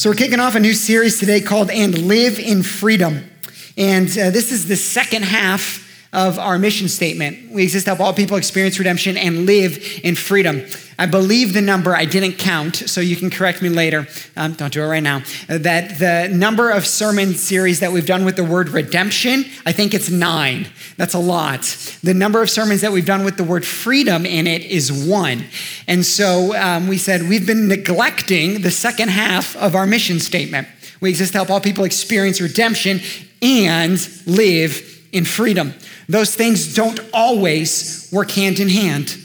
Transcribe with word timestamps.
So, 0.00 0.10
we're 0.10 0.14
kicking 0.14 0.38
off 0.38 0.54
a 0.54 0.60
new 0.60 0.74
series 0.74 1.18
today 1.18 1.40
called 1.40 1.72
And 1.72 2.06
Live 2.06 2.38
in 2.38 2.62
Freedom. 2.62 3.28
And 3.76 4.08
uh, 4.10 4.30
this 4.30 4.52
is 4.52 4.68
the 4.68 4.76
second 4.76 5.24
half 5.24 6.08
of 6.12 6.38
our 6.38 6.56
mission 6.56 6.86
statement. 6.86 7.50
We 7.50 7.64
exist 7.64 7.86
to 7.86 7.96
help 7.96 8.00
all 8.00 8.14
people 8.14 8.36
experience 8.36 8.78
redemption 8.78 9.16
and 9.16 9.44
live 9.44 10.00
in 10.04 10.14
freedom. 10.14 10.64
I 11.00 11.06
believe 11.06 11.54
the 11.54 11.62
number, 11.62 11.94
I 11.94 12.04
didn't 12.04 12.38
count, 12.38 12.74
so 12.74 13.00
you 13.00 13.14
can 13.14 13.30
correct 13.30 13.62
me 13.62 13.68
later. 13.68 14.08
Um, 14.36 14.54
don't 14.54 14.72
do 14.72 14.82
it 14.82 14.86
right 14.86 15.02
now. 15.02 15.22
Uh, 15.48 15.58
that 15.58 16.00
the 16.00 16.28
number 16.34 16.70
of 16.70 16.86
sermon 16.86 17.34
series 17.34 17.78
that 17.80 17.92
we've 17.92 18.04
done 18.04 18.24
with 18.24 18.34
the 18.34 18.42
word 18.42 18.70
redemption, 18.70 19.44
I 19.64 19.70
think 19.70 19.94
it's 19.94 20.10
nine. 20.10 20.66
That's 20.96 21.14
a 21.14 21.20
lot. 21.20 21.62
The 22.02 22.14
number 22.14 22.42
of 22.42 22.50
sermons 22.50 22.80
that 22.80 22.90
we've 22.90 23.06
done 23.06 23.24
with 23.24 23.36
the 23.36 23.44
word 23.44 23.64
freedom 23.64 24.26
in 24.26 24.48
it 24.48 24.62
is 24.64 24.92
one. 24.92 25.44
And 25.86 26.04
so 26.04 26.56
um, 26.56 26.88
we 26.88 26.98
said 26.98 27.28
we've 27.28 27.46
been 27.46 27.68
neglecting 27.68 28.62
the 28.62 28.72
second 28.72 29.10
half 29.10 29.54
of 29.56 29.76
our 29.76 29.86
mission 29.86 30.18
statement. 30.18 30.66
We 31.00 31.10
exist 31.10 31.30
to 31.32 31.38
help 31.38 31.50
all 31.50 31.60
people 31.60 31.84
experience 31.84 32.40
redemption 32.40 33.00
and 33.40 34.00
live 34.26 35.06
in 35.12 35.24
freedom. 35.24 35.74
Those 36.08 36.34
things 36.34 36.74
don't 36.74 36.98
always 37.14 38.08
work 38.12 38.32
hand 38.32 38.58
in 38.58 38.68
hand. 38.68 39.16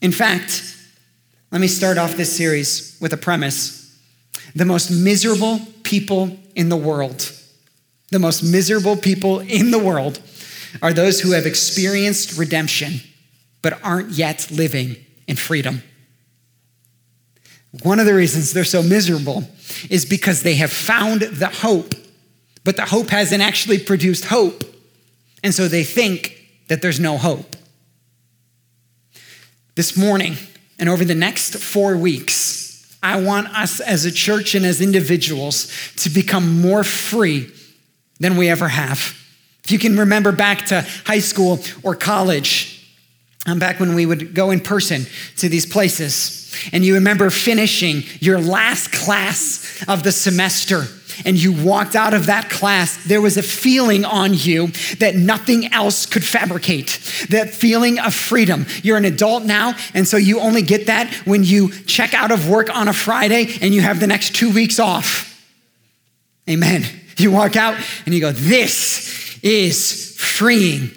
In 0.00 0.10
fact, 0.10 0.69
let 1.50 1.60
me 1.60 1.68
start 1.68 1.98
off 1.98 2.16
this 2.16 2.34
series 2.34 2.96
with 3.00 3.12
a 3.12 3.16
premise. 3.16 3.98
The 4.54 4.64
most 4.64 4.90
miserable 4.90 5.60
people 5.82 6.38
in 6.54 6.68
the 6.68 6.76
world, 6.76 7.32
the 8.10 8.18
most 8.18 8.42
miserable 8.42 8.96
people 8.96 9.40
in 9.40 9.70
the 9.70 9.78
world 9.78 10.20
are 10.80 10.92
those 10.92 11.20
who 11.20 11.32
have 11.32 11.46
experienced 11.46 12.38
redemption 12.38 13.00
but 13.62 13.82
aren't 13.84 14.10
yet 14.10 14.48
living 14.50 14.96
in 15.26 15.36
freedom. 15.36 15.82
One 17.82 18.00
of 18.00 18.06
the 18.06 18.14
reasons 18.14 18.52
they're 18.52 18.64
so 18.64 18.82
miserable 18.82 19.44
is 19.88 20.04
because 20.04 20.42
they 20.42 20.54
have 20.54 20.72
found 20.72 21.22
the 21.22 21.48
hope, 21.48 21.94
but 22.64 22.76
the 22.76 22.86
hope 22.86 23.08
hasn't 23.10 23.42
actually 23.42 23.78
produced 23.78 24.24
hope. 24.26 24.64
And 25.42 25.54
so 25.54 25.68
they 25.68 25.84
think 25.84 26.36
that 26.68 26.82
there's 26.82 27.00
no 27.00 27.18
hope. 27.18 27.56
This 29.74 29.96
morning 29.96 30.36
and 30.80 30.88
over 30.88 31.04
the 31.04 31.14
next 31.14 31.56
four 31.56 31.96
weeks, 31.96 32.96
I 33.02 33.20
want 33.20 33.48
us 33.56 33.80
as 33.80 34.04
a 34.04 34.10
church 34.10 34.54
and 34.54 34.64
as 34.66 34.80
individuals 34.80 35.70
to 35.96 36.10
become 36.10 36.60
more 36.60 36.82
free 36.82 37.52
than 38.18 38.36
we 38.36 38.48
ever 38.48 38.68
have. 38.68 39.16
If 39.64 39.70
you 39.70 39.78
can 39.78 39.98
remember 39.98 40.32
back 40.32 40.66
to 40.66 40.86
high 41.04 41.20
school 41.20 41.60
or 41.82 41.94
college, 41.94 42.88
um, 43.46 43.58
back 43.58 43.78
when 43.78 43.94
we 43.94 44.04
would 44.04 44.34
go 44.34 44.50
in 44.50 44.60
person 44.60 45.06
to 45.36 45.48
these 45.48 45.66
places, 45.66 46.54
and 46.72 46.84
you 46.84 46.94
remember 46.94 47.30
finishing 47.30 48.02
your 48.20 48.40
last 48.40 48.92
class 48.92 49.84
of 49.86 50.02
the 50.02 50.12
semester 50.12 50.86
and 51.24 51.40
you 51.40 51.52
walked 51.52 51.96
out 51.96 52.14
of 52.14 52.26
that 52.26 52.50
class, 52.50 53.04
there 53.04 53.20
was 53.20 53.36
a 53.36 53.42
feeling 53.42 54.04
on 54.04 54.34
you 54.34 54.68
that 54.98 55.14
nothing 55.14 55.72
else 55.72 56.06
could 56.06 56.24
fabricate. 56.24 56.98
That 57.30 57.54
feeling 57.54 57.98
of 57.98 58.14
freedom. 58.14 58.66
You're 58.82 58.96
an 58.96 59.04
adult 59.04 59.44
now, 59.44 59.74
and 59.94 60.06
so 60.06 60.16
you 60.16 60.40
only 60.40 60.62
get 60.62 60.86
that 60.86 61.12
when 61.26 61.44
you 61.44 61.70
check 61.70 62.14
out 62.14 62.30
of 62.30 62.48
work 62.48 62.74
on 62.74 62.88
a 62.88 62.92
Friday 62.92 63.58
and 63.60 63.74
you 63.74 63.80
have 63.80 64.00
the 64.00 64.06
next 64.06 64.34
two 64.34 64.52
weeks 64.52 64.78
off. 64.78 65.26
Amen. 66.48 66.84
You 67.16 67.30
walk 67.30 67.56
out 67.56 67.76
and 68.06 68.14
you 68.14 68.20
go, 68.20 68.32
This 68.32 69.38
is 69.42 70.16
freeing. 70.18 70.90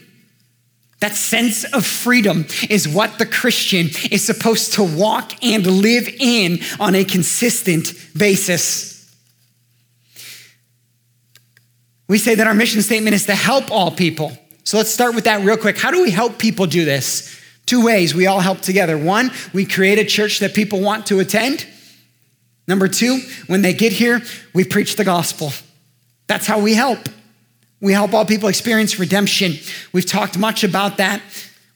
That 1.03 1.15
sense 1.15 1.65
of 1.65 1.85
freedom 1.85 2.45
is 2.69 2.87
what 2.87 3.19
the 3.19 3.25
Christian 3.25 3.87
is 4.09 4.23
supposed 4.23 4.73
to 4.73 4.83
walk 4.83 5.33
and 5.43 5.67
live 5.67 6.07
in 6.07 6.59
on 6.79 6.95
a 6.95 7.03
consistent 7.03 7.93
basis. 8.17 8.92
We 12.13 12.19
say 12.19 12.35
that 12.35 12.45
our 12.45 12.53
mission 12.53 12.83
statement 12.83 13.15
is 13.15 13.25
to 13.25 13.33
help 13.33 13.71
all 13.71 13.89
people. 13.89 14.37
So 14.65 14.77
let's 14.77 14.91
start 14.91 15.15
with 15.15 15.23
that 15.23 15.43
real 15.43 15.57
quick. 15.57 15.79
How 15.79 15.89
do 15.89 16.03
we 16.03 16.11
help 16.11 16.37
people 16.37 16.67
do 16.67 16.85
this? 16.85 17.41
Two 17.65 17.83
ways 17.83 18.13
we 18.13 18.27
all 18.27 18.39
help 18.39 18.61
together. 18.61 18.99
One, 18.99 19.31
we 19.51 19.65
create 19.65 19.97
a 19.97 20.05
church 20.05 20.37
that 20.37 20.53
people 20.53 20.79
want 20.79 21.07
to 21.07 21.19
attend. 21.21 21.65
Number 22.67 22.87
two, 22.87 23.19
when 23.47 23.63
they 23.63 23.73
get 23.73 23.93
here, 23.93 24.21
we 24.53 24.63
preach 24.63 24.95
the 24.95 25.03
gospel. 25.03 25.53
That's 26.27 26.45
how 26.45 26.59
we 26.59 26.75
help. 26.75 26.99
We 27.81 27.93
help 27.93 28.13
all 28.13 28.27
people 28.27 28.47
experience 28.47 28.99
redemption. 28.99 29.53
We've 29.91 30.05
talked 30.05 30.37
much 30.37 30.63
about 30.63 30.97
that. 30.97 31.19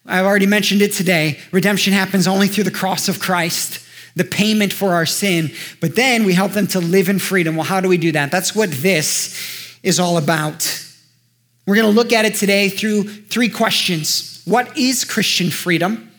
I've 0.05 0.25
already 0.25 0.45
mentioned 0.45 0.83
it 0.83 0.93
today. 0.93 1.39
Redemption 1.51 1.93
happens 1.93 2.27
only 2.27 2.47
through 2.47 2.65
the 2.65 2.69
cross 2.69 3.09
of 3.09 3.19
Christ, 3.19 3.83
the 4.15 4.23
payment 4.23 4.71
for 4.71 4.93
our 4.93 5.07
sin. 5.07 5.49
But 5.81 5.95
then 5.95 6.25
we 6.25 6.33
help 6.35 6.51
them 6.51 6.67
to 6.67 6.79
live 6.79 7.09
in 7.09 7.17
freedom. 7.17 7.55
Well, 7.55 7.65
how 7.65 7.81
do 7.81 7.89
we 7.89 7.97
do 7.97 8.11
that? 8.11 8.29
That's 8.29 8.53
what 8.53 8.69
this 8.69 9.65
is 9.87 10.01
all 10.01 10.17
about. 10.17 10.83
We're 11.65 11.75
going 11.75 11.87
to 11.87 11.93
look 11.93 12.11
at 12.11 12.25
it 12.25 12.35
today 12.35 12.67
through 12.67 13.03
three 13.03 13.47
questions 13.47 14.41
What 14.45 14.77
is 14.77 15.05
Christian 15.05 15.49
freedom? 15.49 16.11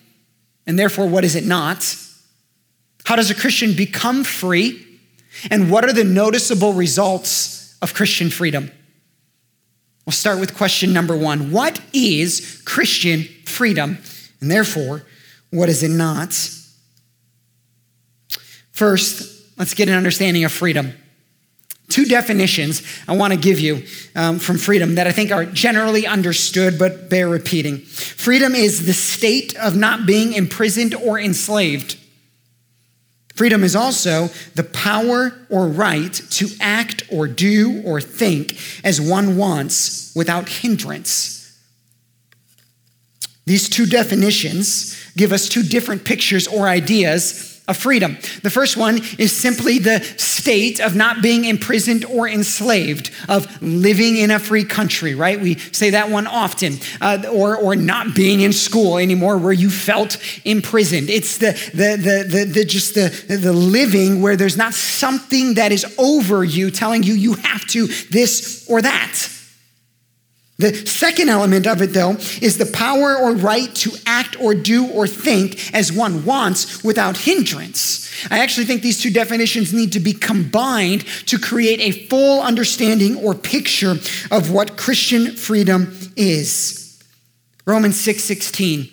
And 0.66 0.78
therefore, 0.78 1.06
what 1.06 1.24
is 1.24 1.36
it 1.36 1.44
not? 1.44 1.96
How 3.04 3.16
does 3.16 3.30
a 3.30 3.34
Christian 3.34 3.74
become 3.74 4.24
free? 4.24 4.84
And 5.50 5.70
what 5.70 5.84
are 5.84 5.92
the 5.92 6.04
noticeable 6.04 6.72
results 6.72 7.76
of 7.80 7.94
Christian 7.94 8.30
freedom? 8.30 8.70
We'll 10.04 10.12
start 10.12 10.40
with 10.40 10.56
question 10.56 10.94
number 10.94 11.16
one 11.16 11.52
What 11.52 11.78
is 11.92 12.62
Christian 12.64 13.24
freedom? 13.44 13.98
And 14.40 14.50
therefore, 14.50 15.04
what 15.50 15.68
is 15.68 15.82
it 15.82 15.90
not? 15.90 16.32
First, 18.72 19.58
let's 19.58 19.74
get 19.74 19.88
an 19.88 19.94
understanding 19.94 20.44
of 20.44 20.52
freedom 20.52 20.94
two 21.88 22.04
definitions 22.04 22.82
I 23.06 23.16
want 23.16 23.32
to 23.32 23.38
give 23.38 23.60
you 23.60 23.84
um, 24.14 24.38
from 24.38 24.58
freedom 24.58 24.96
that 24.96 25.06
I 25.06 25.12
think 25.12 25.32
are 25.32 25.44
generally 25.44 26.06
understood 26.06 26.78
but 26.78 27.08
bear 27.08 27.28
repeating. 27.28 27.78
Freedom 27.78 28.54
is 28.54 28.86
the 28.86 28.92
state 28.92 29.56
of 29.56 29.76
not 29.76 30.06
being 30.06 30.32
imprisoned 30.34 30.94
or 30.94 31.18
enslaved. 31.18 31.96
Freedom 33.34 33.62
is 33.62 33.76
also 33.76 34.30
the 34.56 34.64
power 34.64 35.32
or 35.48 35.68
right 35.68 36.12
to 36.12 36.48
act 36.60 37.04
or 37.10 37.28
do 37.28 37.82
or 37.84 38.00
think 38.00 38.58
as 38.82 39.00
one 39.00 39.36
wants 39.36 40.12
without 40.16 40.48
hindrance. 40.48 41.38
These 43.46 43.68
two 43.68 43.86
definitions 43.86 44.94
give 45.16 45.32
us 45.32 45.48
two 45.48 45.62
different 45.62 46.04
pictures 46.04 46.46
or 46.46 46.68
ideas 46.68 47.47
of 47.68 47.76
freedom. 47.76 48.16
The 48.42 48.50
first 48.50 48.76
one 48.76 49.00
is 49.18 49.30
simply 49.30 49.78
the 49.78 50.00
state 50.16 50.80
of 50.80 50.96
not 50.96 51.22
being 51.22 51.44
imprisoned 51.44 52.04
or 52.06 52.26
enslaved, 52.26 53.10
of 53.28 53.62
living 53.62 54.16
in 54.16 54.30
a 54.30 54.38
free 54.38 54.64
country, 54.64 55.14
right? 55.14 55.38
We 55.38 55.56
say 55.58 55.90
that 55.90 56.10
one 56.10 56.26
often, 56.26 56.78
uh, 57.00 57.24
or, 57.30 57.56
or 57.56 57.76
not 57.76 58.14
being 58.14 58.40
in 58.40 58.52
school 58.52 58.98
anymore 58.98 59.38
where 59.38 59.52
you 59.52 59.70
felt 59.70 60.16
imprisoned. 60.44 61.10
It's 61.10 61.38
the, 61.38 61.52
the, 61.74 61.96
the, 61.96 62.38
the, 62.38 62.44
the 62.44 62.64
just 62.64 62.94
the, 62.94 63.36
the 63.36 63.52
living 63.52 64.22
where 64.22 64.36
there's 64.36 64.56
not 64.56 64.74
something 64.74 65.54
that 65.54 65.70
is 65.70 65.84
over 65.98 66.42
you 66.42 66.70
telling 66.70 67.02
you 67.02 67.14
you 67.14 67.34
have 67.34 67.66
to 67.66 67.86
this 67.86 68.66
or 68.68 68.82
that. 68.82 69.37
The 70.58 70.74
second 70.86 71.28
element 71.28 71.68
of 71.68 71.80
it, 71.82 71.92
though, 71.92 72.16
is 72.42 72.58
the 72.58 72.66
power 72.66 73.14
or 73.14 73.32
right 73.32 73.72
to 73.76 73.92
act 74.06 74.40
or 74.40 74.54
do 74.54 74.88
or 74.88 75.06
think 75.06 75.72
as 75.72 75.92
one 75.92 76.24
wants 76.24 76.82
without 76.82 77.16
hindrance. 77.16 78.10
I 78.28 78.40
actually 78.40 78.66
think 78.66 78.82
these 78.82 79.00
two 79.00 79.10
definitions 79.10 79.72
need 79.72 79.92
to 79.92 80.00
be 80.00 80.12
combined 80.12 81.06
to 81.26 81.38
create 81.38 81.78
a 81.80 82.06
full 82.08 82.42
understanding 82.42 83.14
or 83.18 83.36
picture 83.36 83.92
of 84.32 84.50
what 84.50 84.76
Christian 84.76 85.36
freedom 85.36 85.96
is. 86.16 87.00
Romans 87.64 88.00
6 88.00 88.24
16. 88.24 88.90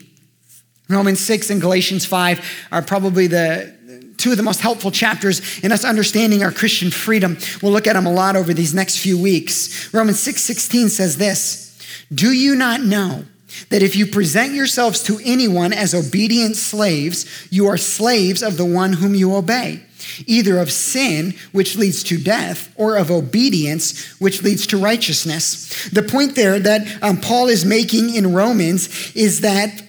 Romans 0.88 1.20
6 1.20 1.50
and 1.50 1.60
Galatians 1.60 2.06
5 2.06 2.68
are 2.72 2.84
probably 2.84 3.26
the 3.26 3.75
two 4.18 4.32
of 4.32 4.38
the 4.38 4.44
most 4.44 4.62
helpful 4.62 4.92
chapters 4.92 5.60
in 5.60 5.72
us 5.72 5.84
understanding 5.84 6.44
our 6.44 6.52
Christian 6.52 6.92
freedom. 6.92 7.38
We'll 7.62 7.72
look 7.72 7.88
at 7.88 7.94
them 7.94 8.06
a 8.06 8.12
lot 8.12 8.36
over 8.36 8.54
these 8.54 8.74
next 8.74 8.98
few 8.98 9.22
weeks. 9.22 9.94
Romans 9.94 10.20
6 10.20 10.42
16 10.42 10.90
says 10.90 11.18
this 11.18 11.78
Do 12.14 12.32
you 12.32 12.56
not 12.56 12.82
know 12.82 13.26
that 13.70 13.82
if 13.82 13.96
you 13.96 14.06
present 14.06 14.54
yourselves 14.54 15.04
to 15.04 15.20
anyone 15.24 15.74
as 15.74 15.94
obedient 15.94 16.56
slaves, 16.56 17.26
you 17.50 17.68
are 17.68 17.78
slaves 17.78 18.44
of 18.44 18.58
the 18.58 18.66
one 18.66 18.94
whom 18.94 19.16
you 19.16 19.36
obey? 19.36 19.82
Either 20.28 20.60
of 20.60 20.72
sin, 20.72 21.34
which 21.52 21.76
leads 21.76 22.04
to 22.04 22.18
death, 22.18 22.72
or 22.76 22.96
of 22.96 23.10
obedience, 23.10 24.20
which 24.20 24.44
leads 24.44 24.68
to 24.68 24.78
righteousness. 24.78 25.90
The 25.90 26.04
point 26.04 26.36
there 26.36 26.60
that 26.60 27.04
um, 27.04 27.18
Paul 27.18 27.48
is 27.48 27.66
making 27.66 28.14
in 28.14 28.34
Romans 28.34 29.16
is 29.16 29.42
that 29.42 29.82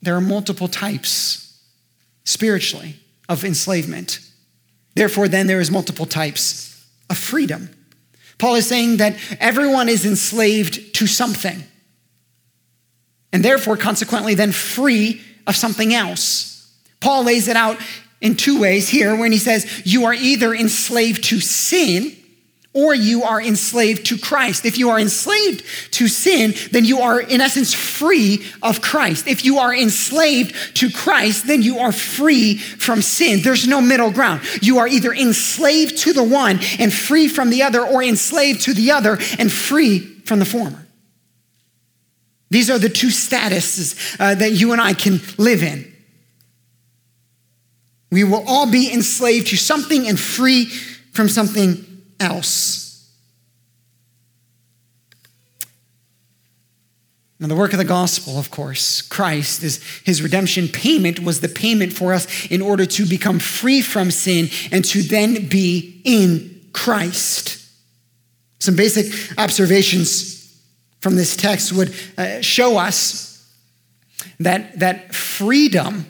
there 0.00 0.14
are 0.14 0.20
multiple 0.20 0.68
types 0.68 1.60
spiritually 2.24 2.96
of 3.28 3.44
enslavement. 3.44 4.20
Therefore, 4.94 5.28
then 5.28 5.46
there 5.46 5.60
is 5.60 5.70
multiple 5.70 6.06
types 6.06 6.86
of 7.10 7.18
freedom. 7.18 7.70
Paul 8.38 8.56
is 8.56 8.66
saying 8.66 8.98
that 8.98 9.16
everyone 9.40 9.88
is 9.88 10.04
enslaved 10.04 10.94
to 10.94 11.06
something, 11.06 11.62
and 13.32 13.44
therefore, 13.44 13.76
consequently, 13.76 14.34
then 14.34 14.52
free 14.52 15.20
of 15.46 15.56
something 15.56 15.94
else. 15.94 16.74
Paul 17.00 17.24
lays 17.24 17.48
it 17.48 17.56
out 17.56 17.78
in 18.20 18.34
two 18.34 18.60
ways 18.60 18.88
here 18.88 19.14
when 19.14 19.32
he 19.32 19.38
says, 19.38 19.82
You 19.84 20.06
are 20.06 20.14
either 20.14 20.54
enslaved 20.54 21.24
to 21.24 21.40
sin 21.40 22.15
or 22.76 22.94
you 22.94 23.22
are 23.22 23.40
enslaved 23.40 24.04
to 24.06 24.18
Christ. 24.18 24.66
If 24.66 24.76
you 24.76 24.90
are 24.90 25.00
enslaved 25.00 25.64
to 25.92 26.08
sin, 26.08 26.54
then 26.72 26.84
you 26.84 26.98
are, 27.00 27.18
in 27.18 27.40
essence, 27.40 27.72
free 27.72 28.44
of 28.62 28.82
Christ. 28.82 29.26
If 29.26 29.46
you 29.46 29.58
are 29.58 29.74
enslaved 29.74 30.76
to 30.76 30.90
Christ, 30.90 31.46
then 31.46 31.62
you 31.62 31.78
are 31.78 31.90
free 31.90 32.58
from 32.58 33.00
sin. 33.00 33.40
There's 33.42 33.66
no 33.66 33.80
middle 33.80 34.10
ground. 34.10 34.42
You 34.60 34.78
are 34.78 34.86
either 34.86 35.14
enslaved 35.14 35.96
to 35.98 36.12
the 36.12 36.22
one 36.22 36.60
and 36.78 36.92
free 36.92 37.28
from 37.28 37.48
the 37.48 37.62
other, 37.62 37.80
or 37.80 38.02
enslaved 38.02 38.60
to 38.62 38.74
the 38.74 38.90
other 38.90 39.18
and 39.38 39.50
free 39.50 40.00
from 40.26 40.38
the 40.38 40.44
former. 40.44 40.86
These 42.50 42.68
are 42.68 42.78
the 42.78 42.90
two 42.90 43.08
statuses 43.08 44.20
uh, 44.20 44.34
that 44.34 44.52
you 44.52 44.72
and 44.72 44.82
I 44.82 44.92
can 44.92 45.20
live 45.38 45.62
in. 45.62 45.94
We 48.10 48.22
will 48.22 48.44
all 48.46 48.70
be 48.70 48.92
enslaved 48.92 49.46
to 49.48 49.56
something 49.56 50.06
and 50.06 50.20
free 50.20 50.66
from 51.12 51.30
something 51.30 51.85
else. 52.20 52.86
Now, 57.38 57.48
the 57.48 57.56
work 57.56 57.72
of 57.72 57.78
the 57.78 57.84
gospel, 57.84 58.38
of 58.38 58.50
course, 58.50 59.02
Christ, 59.02 59.62
is 59.62 59.82
his 60.04 60.22
redemption 60.22 60.68
payment 60.68 61.20
was 61.20 61.40
the 61.40 61.48
payment 61.48 61.92
for 61.92 62.14
us 62.14 62.50
in 62.50 62.62
order 62.62 62.86
to 62.86 63.04
become 63.04 63.38
free 63.38 63.82
from 63.82 64.10
sin 64.10 64.48
and 64.72 64.82
to 64.86 65.02
then 65.02 65.46
be 65.46 66.00
in 66.04 66.70
Christ. 66.72 67.62
Some 68.58 68.74
basic 68.74 69.38
observations 69.38 70.58
from 71.00 71.16
this 71.16 71.36
text 71.36 71.74
would 71.74 71.94
uh, 72.16 72.40
show 72.40 72.78
us 72.78 73.54
that, 74.40 74.78
that 74.78 75.14
freedom 75.14 76.06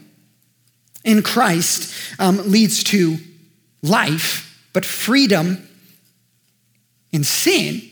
in 1.05 1.23
Christ 1.23 1.93
um, 2.21 2.51
leads 2.51 2.85
to 2.85 3.19
life, 3.83 4.65
but 4.73 4.85
freedom 4.85 5.66
in 7.13 7.25
sin, 7.25 7.83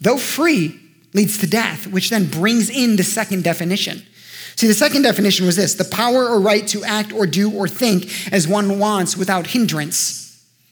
though 0.00 0.18
free, 0.18 0.78
leads 1.14 1.38
to 1.38 1.46
death, 1.46 1.86
which 1.86 2.10
then 2.10 2.26
brings 2.26 2.70
in 2.70 2.96
the 2.96 3.02
second 3.02 3.44
definition. 3.44 4.02
See, 4.56 4.66
the 4.66 4.74
second 4.74 5.02
definition 5.02 5.46
was 5.46 5.56
this 5.56 5.74
the 5.74 5.84
power 5.84 6.26
or 6.26 6.40
right 6.40 6.66
to 6.68 6.84
act 6.84 7.12
or 7.12 7.26
do 7.26 7.50
or 7.50 7.68
think 7.68 8.32
as 8.32 8.46
one 8.46 8.78
wants 8.78 9.16
without 9.16 9.48
hindrance. 9.48 10.20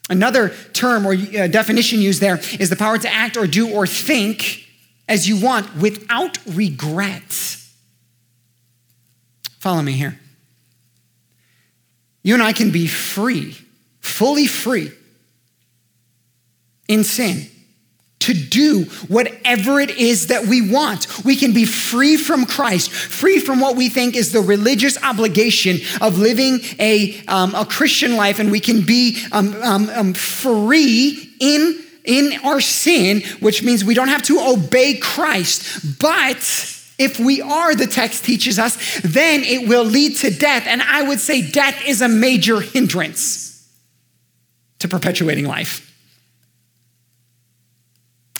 Another 0.08 0.50
term 0.72 1.06
or 1.06 1.12
uh, 1.12 1.46
definition 1.46 2.00
used 2.00 2.20
there 2.20 2.40
is 2.58 2.68
the 2.68 2.76
power 2.76 2.98
to 2.98 3.12
act 3.12 3.36
or 3.36 3.46
do 3.46 3.70
or 3.72 3.86
think 3.86 4.66
as 5.08 5.28
you 5.28 5.40
want 5.40 5.76
without 5.76 6.38
regrets. 6.46 7.74
Follow 9.60 9.82
me 9.82 9.92
here. 9.92 10.18
You 12.22 12.34
and 12.34 12.42
I 12.42 12.52
can 12.52 12.70
be 12.70 12.86
free, 12.86 13.56
fully 14.00 14.46
free 14.46 14.90
in 16.88 17.04
sin 17.04 17.48
to 18.20 18.34
do 18.34 18.84
whatever 19.08 19.80
it 19.80 19.90
is 19.90 20.28
that 20.28 20.46
we 20.46 20.70
want. 20.70 21.24
We 21.24 21.36
can 21.36 21.52
be 21.52 21.64
free 21.64 22.16
from 22.16 22.46
Christ, 22.46 22.90
free 22.90 23.38
from 23.38 23.60
what 23.60 23.76
we 23.76 23.88
think 23.88 24.14
is 24.14 24.32
the 24.32 24.40
religious 24.40 25.02
obligation 25.02 25.78
of 26.00 26.18
living 26.18 26.60
a, 26.78 27.20
um, 27.26 27.54
a 27.54 27.64
Christian 27.64 28.16
life, 28.16 28.38
and 28.38 28.50
we 28.50 28.60
can 28.60 28.82
be 28.82 29.22
um, 29.32 29.54
um, 29.62 29.90
um 29.90 30.14
free 30.14 31.34
in, 31.40 31.82
in 32.04 32.32
our 32.44 32.60
sin, 32.60 33.22
which 33.40 33.62
means 33.62 33.84
we 33.84 33.94
don't 33.94 34.08
have 34.08 34.22
to 34.24 34.38
obey 34.38 34.98
Christ. 34.98 35.98
But 35.98 36.36
if 36.98 37.18
we 37.18 37.40
are, 37.40 37.74
the 37.74 37.86
text 37.86 38.24
teaches 38.24 38.58
us, 38.58 39.00
then 39.00 39.42
it 39.42 39.66
will 39.66 39.84
lead 39.84 40.16
to 40.18 40.30
death. 40.30 40.66
And 40.66 40.82
I 40.82 41.02
would 41.02 41.20
say 41.20 41.50
death 41.50 41.82
is 41.86 42.02
a 42.02 42.08
major 42.08 42.60
hindrance 42.60 43.66
to 44.80 44.88
perpetuating 44.88 45.46
life. 45.46 45.89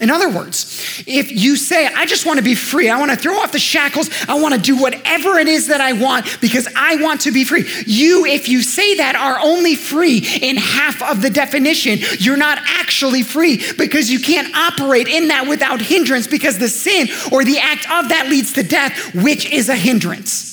In 0.01 0.09
other 0.09 0.31
words, 0.31 1.05
if 1.07 1.31
you 1.31 1.57
say, 1.57 1.87
I 1.87 2.07
just 2.07 2.25
want 2.25 2.39
to 2.39 2.43
be 2.43 2.55
free, 2.55 2.89
I 2.89 2.99
want 2.99 3.11
to 3.11 3.19
throw 3.19 3.39
off 3.39 3.53
the 3.53 3.59
shackles, 3.59 4.09
I 4.27 4.41
want 4.41 4.55
to 4.55 4.61
do 4.61 4.81
whatever 4.81 5.39
it 5.39 5.47
is 5.47 5.67
that 5.67 5.83
I 5.83 5.93
want 5.93 6.41
because 6.41 6.67
I 6.75 6.97
want 6.97 7.21
to 7.23 7.33
be 7.33 7.45
free. 7.45 7.69
You, 7.85 8.25
if 8.25 8.49
you 8.49 8.63
say 8.63 8.95
that, 8.97 9.15
are 9.15 9.39
only 9.39 9.75
free 9.75 10.27
in 10.41 10.57
half 10.57 11.03
of 11.03 11.21
the 11.21 11.29
definition. 11.29 11.99
You're 12.19 12.39
not 12.39 12.57
actually 12.65 13.23
free 13.23 13.63
because 13.77 14.11
you 14.11 14.21
can't 14.21 14.55
operate 14.57 15.07
in 15.07 15.29
that 15.29 15.47
without 15.47 15.83
hindrance 15.83 16.27
because 16.27 16.59
the 16.59 16.71
sin 16.71 17.09
or 17.31 17.45
the 17.45 17.59
act 17.59 17.85
of 17.91 18.09
that 18.09 18.29
leads 18.31 18.55
to 18.55 18.63
death, 18.63 19.15
which 19.15 19.45
is 19.53 19.69
a 19.69 19.77
hindrance. 19.77 20.51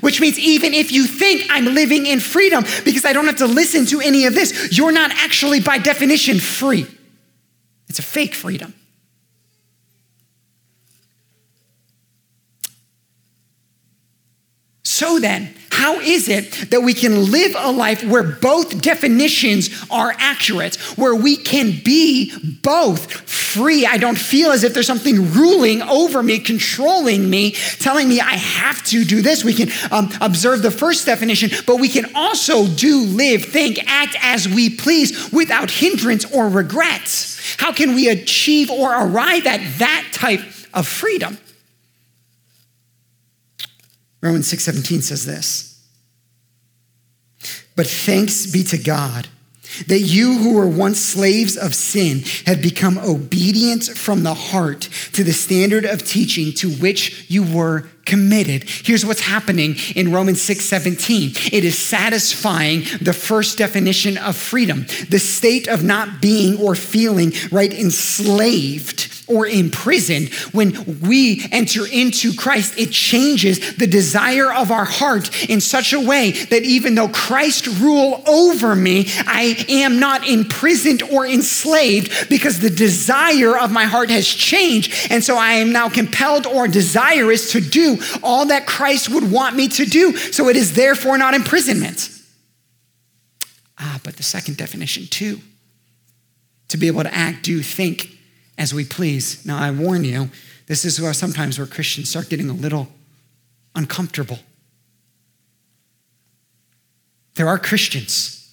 Which 0.00 0.22
means 0.22 0.38
even 0.38 0.72
if 0.72 0.90
you 0.90 1.04
think 1.04 1.48
I'm 1.50 1.66
living 1.66 2.06
in 2.06 2.18
freedom 2.18 2.64
because 2.86 3.04
I 3.04 3.12
don't 3.12 3.26
have 3.26 3.36
to 3.36 3.46
listen 3.46 3.84
to 3.86 4.00
any 4.00 4.24
of 4.24 4.34
this, 4.34 4.74
you're 4.76 4.90
not 4.90 5.10
actually 5.10 5.60
by 5.60 5.76
definition 5.76 6.38
free. 6.40 6.86
It's 7.94 8.00
a 8.00 8.02
fake 8.02 8.34
freedom. 8.34 8.74
So 14.82 15.20
then, 15.20 15.53
how 15.74 15.98
is 15.98 16.28
it 16.28 16.70
that 16.70 16.82
we 16.82 16.94
can 16.94 17.32
live 17.32 17.56
a 17.58 17.72
life 17.72 18.04
where 18.04 18.22
both 18.22 18.80
definitions 18.80 19.68
are 19.90 20.14
accurate, 20.18 20.76
where 20.96 21.16
we 21.16 21.36
can 21.36 21.72
be 21.84 22.32
both 22.62 23.10
free? 23.28 23.84
I 23.84 23.98
don't 23.98 24.16
feel 24.16 24.52
as 24.52 24.62
if 24.62 24.72
there's 24.72 24.86
something 24.86 25.32
ruling 25.32 25.82
over 25.82 26.22
me, 26.22 26.38
controlling 26.38 27.28
me, 27.28 27.56
telling 27.80 28.08
me 28.08 28.20
I 28.20 28.34
have 28.34 28.84
to 28.84 29.04
do 29.04 29.20
this. 29.20 29.42
We 29.42 29.52
can 29.52 29.70
um, 29.90 30.10
observe 30.20 30.62
the 30.62 30.70
first 30.70 31.06
definition, 31.06 31.50
but 31.66 31.80
we 31.80 31.88
can 31.88 32.06
also 32.14 32.68
do, 32.68 33.00
live, 33.00 33.44
think, 33.44 33.80
act 33.86 34.16
as 34.22 34.48
we 34.48 34.70
please 34.70 35.32
without 35.32 35.72
hindrance 35.72 36.24
or 36.32 36.48
regrets. 36.48 37.56
How 37.58 37.72
can 37.72 37.96
we 37.96 38.08
achieve 38.08 38.70
or 38.70 38.92
arrive 38.92 39.44
at 39.46 39.78
that 39.80 40.08
type 40.12 40.40
of 40.72 40.86
freedom? 40.86 41.36
Romans 44.24 44.48
6:17 44.48 45.02
says 45.02 45.26
this. 45.26 45.74
But 47.76 47.86
thanks 47.86 48.46
be 48.46 48.62
to 48.64 48.78
God 48.78 49.28
that 49.88 50.00
you 50.00 50.38
who 50.38 50.54
were 50.54 50.66
once 50.66 50.98
slaves 50.98 51.56
of 51.56 51.74
sin 51.74 52.22
have 52.46 52.62
become 52.62 52.96
obedient 52.98 53.84
from 53.84 54.22
the 54.22 54.32
heart 54.32 54.88
to 55.12 55.24
the 55.24 55.32
standard 55.32 55.84
of 55.84 56.06
teaching 56.06 56.52
to 56.54 56.70
which 56.70 57.28
you 57.28 57.42
were 57.42 57.86
committed. 58.06 58.64
Here's 58.64 59.04
what's 59.04 59.20
happening 59.20 59.76
in 59.94 60.12
Romans 60.12 60.40
6 60.40 60.64
17. 60.64 61.32
It 61.52 61.64
is 61.64 61.76
satisfying 61.76 62.84
the 63.02 63.12
first 63.12 63.58
definition 63.58 64.16
of 64.16 64.36
freedom, 64.36 64.86
the 65.10 65.18
state 65.18 65.68
of 65.68 65.84
not 65.84 66.22
being 66.22 66.58
or 66.58 66.74
feeling 66.74 67.32
right 67.50 67.72
enslaved 67.72 69.13
or 69.26 69.46
imprisoned. 69.46 70.32
When 70.52 71.00
we 71.00 71.46
enter 71.50 71.86
into 71.86 72.34
Christ, 72.34 72.78
it 72.78 72.90
changes 72.90 73.76
the 73.76 73.86
desire 73.86 74.52
of 74.52 74.70
our 74.70 74.84
heart 74.84 75.48
in 75.48 75.60
such 75.60 75.92
a 75.92 76.00
way 76.00 76.32
that 76.32 76.62
even 76.62 76.94
though 76.94 77.08
Christ 77.08 77.66
rule 77.80 78.22
over 78.26 78.74
me, 78.74 79.06
I 79.26 79.64
am 79.68 79.98
not 79.98 80.28
imprisoned 80.28 81.02
or 81.02 81.26
enslaved 81.26 82.28
because 82.28 82.60
the 82.60 82.70
desire 82.70 83.58
of 83.58 83.72
my 83.72 83.84
heart 83.84 84.10
has 84.10 84.26
changed. 84.26 84.92
And 85.10 85.22
so 85.22 85.36
I 85.36 85.54
am 85.54 85.72
now 85.72 85.88
compelled 85.88 86.46
or 86.46 86.68
desirous 86.68 87.52
to 87.52 87.60
do 87.60 87.98
all 88.22 88.46
that 88.46 88.66
Christ 88.66 89.08
would 89.08 89.30
want 89.30 89.56
me 89.56 89.68
to 89.68 89.84
do. 89.84 90.16
So 90.16 90.48
it 90.48 90.56
is 90.56 90.74
therefore 90.74 91.18
not 91.18 91.34
imprisonment. 91.34 92.10
Ah, 93.78 94.00
but 94.04 94.16
the 94.16 94.22
second 94.22 94.56
definition, 94.56 95.06
too, 95.06 95.40
to 96.68 96.76
be 96.76 96.86
able 96.86 97.02
to 97.02 97.14
act, 97.14 97.44
do, 97.44 97.62
think 97.62 98.14
as 98.56 98.72
we 98.72 98.84
please. 98.84 99.44
Now, 99.44 99.58
I 99.58 99.70
warn 99.70 100.04
you, 100.04 100.30
this 100.66 100.84
is 100.84 101.00
where 101.00 101.12
sometimes 101.12 101.58
where 101.58 101.66
Christians 101.66 102.10
start 102.10 102.28
getting 102.28 102.48
a 102.48 102.54
little 102.54 102.88
uncomfortable. 103.74 104.38
There 107.34 107.48
are 107.48 107.58
Christians 107.58 108.52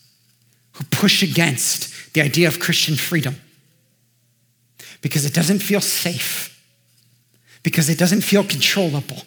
who 0.74 0.84
push 0.86 1.22
against 1.22 2.14
the 2.14 2.22
idea 2.22 2.48
of 2.48 2.60
Christian 2.60 2.96
freedom 2.96 3.36
because 5.02 5.26
it 5.26 5.34
doesn't 5.34 5.60
feel 5.60 5.82
safe, 5.82 6.60
because 7.64 7.90
it 7.90 7.98
doesn't 7.98 8.22
feel 8.22 8.44
controllable, 8.44 9.24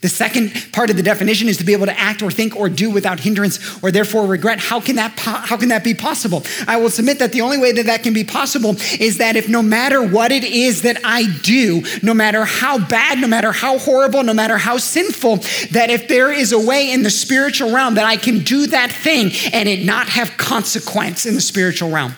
the 0.00 0.08
second 0.08 0.52
part 0.72 0.90
of 0.90 0.96
the 0.96 1.02
definition 1.02 1.48
is 1.48 1.56
to 1.58 1.64
be 1.64 1.72
able 1.72 1.86
to 1.86 1.98
act 1.98 2.22
or 2.22 2.30
think 2.30 2.56
or 2.56 2.68
do 2.68 2.90
without 2.90 3.20
hindrance 3.20 3.82
or 3.82 3.90
therefore 3.90 4.26
regret. 4.26 4.58
How 4.58 4.80
can 4.80 4.96
that 4.96 5.16
po- 5.16 5.30
how 5.30 5.56
can 5.56 5.68
that 5.70 5.84
be 5.84 5.94
possible? 5.94 6.42
I 6.66 6.76
will 6.76 6.90
submit 6.90 7.18
that 7.18 7.32
the 7.32 7.40
only 7.40 7.58
way 7.58 7.72
that 7.72 7.86
that 7.86 8.02
can 8.02 8.12
be 8.12 8.24
possible 8.24 8.76
is 9.00 9.18
that 9.18 9.36
if 9.36 9.48
no 9.48 9.62
matter 9.62 10.02
what 10.02 10.32
it 10.32 10.44
is 10.44 10.82
that 10.82 11.00
I 11.04 11.24
do, 11.42 11.82
no 12.02 12.14
matter 12.14 12.44
how 12.44 12.78
bad, 12.78 13.18
no 13.18 13.26
matter 13.26 13.52
how 13.52 13.78
horrible, 13.78 14.22
no 14.22 14.34
matter 14.34 14.58
how 14.58 14.78
sinful, 14.78 15.36
that 15.72 15.90
if 15.90 16.08
there 16.08 16.32
is 16.32 16.52
a 16.52 16.58
way 16.58 16.92
in 16.92 17.02
the 17.02 17.10
spiritual 17.10 17.72
realm 17.72 17.94
that 17.94 18.06
I 18.06 18.16
can 18.16 18.40
do 18.40 18.66
that 18.68 18.90
thing 18.92 19.30
and 19.52 19.68
it 19.68 19.84
not 19.84 20.08
have 20.08 20.36
consequence 20.36 21.26
in 21.26 21.34
the 21.34 21.40
spiritual 21.40 21.90
realm. 21.90 22.14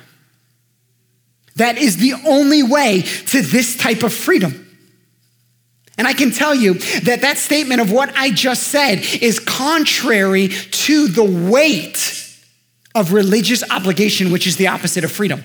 That 1.57 1.79
is 1.79 1.99
the 1.99 2.15
only 2.27 2.62
way 2.62 3.03
to 3.03 3.43
this 3.43 3.77
type 3.77 4.03
of 4.03 4.15
freedom. 4.15 4.70
And 6.00 6.09
I 6.09 6.14
can 6.14 6.30
tell 6.30 6.54
you 6.54 6.78
that 7.02 7.21
that 7.21 7.37
statement 7.37 7.83
of 7.83 7.92
what 7.92 8.11
I 8.16 8.30
just 8.30 8.69
said 8.69 9.00
is 9.21 9.38
contrary 9.38 10.49
to 10.49 11.09
the 11.09 11.23
weight 11.23 12.38
of 12.95 13.12
religious 13.12 13.62
obligation, 13.71 14.33
which 14.33 14.47
is 14.47 14.57
the 14.57 14.69
opposite 14.69 15.04
of 15.04 15.12
freedom. 15.12 15.45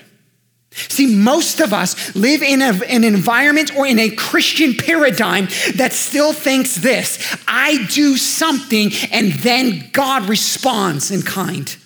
See, 0.70 1.14
most 1.14 1.60
of 1.60 1.74
us 1.74 2.16
live 2.16 2.40
in 2.40 2.62
a, 2.62 2.72
an 2.88 3.04
environment 3.04 3.76
or 3.76 3.86
in 3.86 3.98
a 3.98 4.08
Christian 4.08 4.72
paradigm 4.72 5.48
that 5.74 5.92
still 5.92 6.32
thinks 6.32 6.76
this 6.76 7.36
I 7.46 7.84
do 7.90 8.16
something 8.16 8.92
and 9.12 9.32
then 9.34 9.90
God 9.92 10.26
responds 10.26 11.10
in 11.10 11.20
kind. 11.20 11.76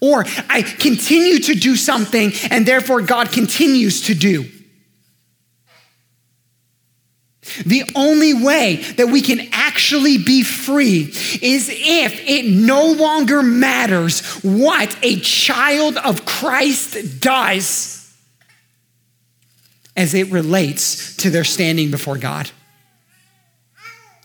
Or 0.00 0.24
I 0.48 0.62
continue 0.62 1.40
to 1.40 1.54
do 1.56 1.74
something 1.74 2.30
and 2.52 2.64
therefore 2.64 3.00
God 3.02 3.32
continues 3.32 4.02
to 4.02 4.14
do. 4.14 4.48
The 7.64 7.84
only 7.94 8.34
way 8.34 8.76
that 8.96 9.08
we 9.08 9.20
can 9.20 9.48
actually 9.52 10.18
be 10.18 10.42
free 10.42 11.02
is 11.42 11.68
if 11.70 12.28
it 12.28 12.46
no 12.46 12.92
longer 12.92 13.42
matters 13.42 14.20
what 14.42 14.96
a 15.02 15.20
child 15.20 15.96
of 15.96 16.24
Christ 16.24 17.20
does 17.20 18.00
as 19.96 20.14
it 20.14 20.30
relates 20.30 21.16
to 21.18 21.30
their 21.30 21.44
standing 21.44 21.90
before 21.90 22.18
God. 22.18 22.50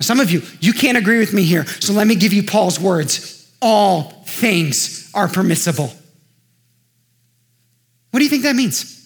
Some 0.02 0.20
of 0.20 0.32
you, 0.32 0.42
you 0.62 0.74
can't 0.74 0.98
agree 0.98 1.20
with 1.20 1.34
me 1.34 1.44
here, 1.44 1.66
so 1.66 1.94
let 1.94 2.08
me 2.08 2.16
give 2.16 2.34
you 2.34 2.44
Paul's 2.44 2.80
words. 2.80 3.52
All 3.62 4.24
things 4.26 5.12
are 5.14 5.28
permissible. 5.28 5.94
What 8.12 8.20
do 8.20 8.24
you 8.24 8.30
think 8.30 8.44
that 8.44 8.56
means? 8.56 8.99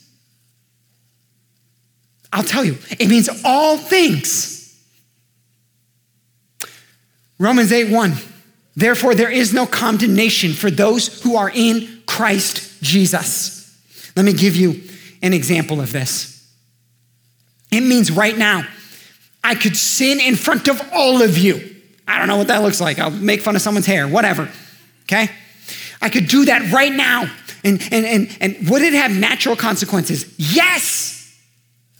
I'll 2.33 2.43
tell 2.43 2.65
you, 2.65 2.77
it 2.99 3.07
means 3.07 3.29
all 3.45 3.77
things. 3.77 4.51
Romans 7.37 7.71
8 7.71 7.91
1. 7.91 8.13
Therefore, 8.75 9.13
there 9.13 9.29
is 9.29 9.53
no 9.53 9.67
condemnation 9.67 10.53
for 10.53 10.71
those 10.71 11.21
who 11.21 11.35
are 11.35 11.51
in 11.53 12.01
Christ 12.07 12.81
Jesus. 12.81 13.79
Let 14.15 14.25
me 14.25 14.33
give 14.33 14.55
you 14.55 14.81
an 15.21 15.31
example 15.31 15.79
of 15.79 15.91
this. 15.91 16.51
It 17.71 17.81
means 17.81 18.11
right 18.11 18.37
now, 18.37 18.67
I 19.43 19.53
could 19.53 19.77
sin 19.77 20.19
in 20.19 20.35
front 20.35 20.67
of 20.67 20.81
all 20.91 21.21
of 21.21 21.37
you. 21.37 21.75
I 22.07 22.17
don't 22.17 22.27
know 22.27 22.37
what 22.37 22.47
that 22.47 22.63
looks 22.63 22.81
like. 22.81 22.97
I'll 22.97 23.11
make 23.11 23.41
fun 23.41 23.55
of 23.55 23.61
someone's 23.61 23.85
hair, 23.85 24.07
whatever. 24.07 24.49
Okay? 25.03 25.29
I 26.01 26.09
could 26.09 26.27
do 26.27 26.45
that 26.45 26.71
right 26.71 26.91
now. 26.91 27.31
And, 27.63 27.81
and, 27.91 28.05
and, 28.05 28.37
and 28.41 28.69
would 28.69 28.81
it 28.81 28.93
have 28.93 29.15
natural 29.15 29.55
consequences? 29.55 30.33
Yes. 30.37 31.22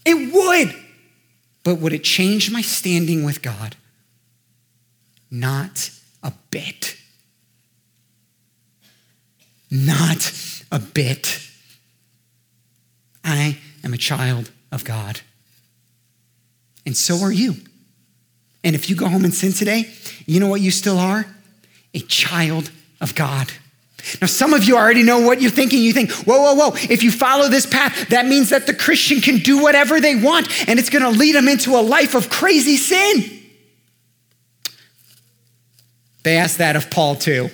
It 0.05 0.33
would. 0.33 0.75
But 1.63 1.75
would 1.75 1.93
it 1.93 2.03
change 2.03 2.51
my 2.51 2.61
standing 2.61 3.23
with 3.23 3.41
God? 3.41 3.75
Not 5.31 5.91
a 6.21 6.33
bit. 6.51 6.97
Not 9.71 10.31
a 10.71 10.79
bit. 10.79 11.39
I 13.23 13.57
am 13.83 13.93
a 13.93 13.97
child 13.97 14.51
of 14.71 14.83
God. 14.83 15.21
And 16.85 16.95
so 16.95 17.21
are 17.23 17.31
you. 17.31 17.55
And 18.63 18.75
if 18.75 18.89
you 18.89 18.95
go 18.95 19.07
home 19.07 19.23
and 19.23 19.33
sin 19.33 19.53
today, 19.53 19.89
you 20.25 20.39
know 20.39 20.47
what 20.47 20.61
you 20.61 20.71
still 20.71 20.99
are? 20.99 21.25
A 21.93 21.99
child 21.99 22.71
of 23.01 23.15
God. 23.15 23.51
Now, 24.21 24.27
some 24.27 24.53
of 24.53 24.63
you 24.63 24.75
already 24.75 25.03
know 25.03 25.19
what 25.19 25.41
you're 25.41 25.51
thinking. 25.51 25.81
You 25.81 25.93
think, 25.93 26.11
whoa, 26.11 26.41
whoa, 26.41 26.55
whoa. 26.55 26.75
If 26.89 27.03
you 27.03 27.11
follow 27.11 27.47
this 27.47 27.65
path, 27.65 28.09
that 28.09 28.25
means 28.25 28.49
that 28.49 28.67
the 28.67 28.73
Christian 28.73 29.21
can 29.21 29.37
do 29.37 29.61
whatever 29.61 30.01
they 30.01 30.15
want 30.15 30.47
and 30.67 30.77
it's 30.77 30.89
going 30.89 31.03
to 31.03 31.09
lead 31.09 31.35
them 31.35 31.47
into 31.47 31.71
a 31.71 31.81
life 31.81 32.13
of 32.13 32.29
crazy 32.29 32.77
sin. 32.77 33.41
They 36.23 36.37
asked 36.37 36.57
that 36.57 36.75
of 36.75 36.89
Paul 36.89 37.15
too. 37.15 37.49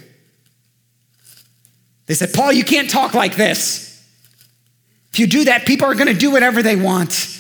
They 2.08 2.16
said, 2.16 2.34
Paul, 2.34 2.52
you 2.52 2.64
can't 2.64 2.90
talk 2.90 3.14
like 3.14 3.36
this. 3.36 4.04
If 5.12 5.20
you 5.20 5.28
do 5.28 5.46
that, 5.46 5.66
people 5.66 5.88
are 5.88 5.96
going 5.96 6.08
to 6.08 6.20
do 6.20 6.32
whatever 6.32 6.64
they 6.64 6.76
want. 6.76 7.39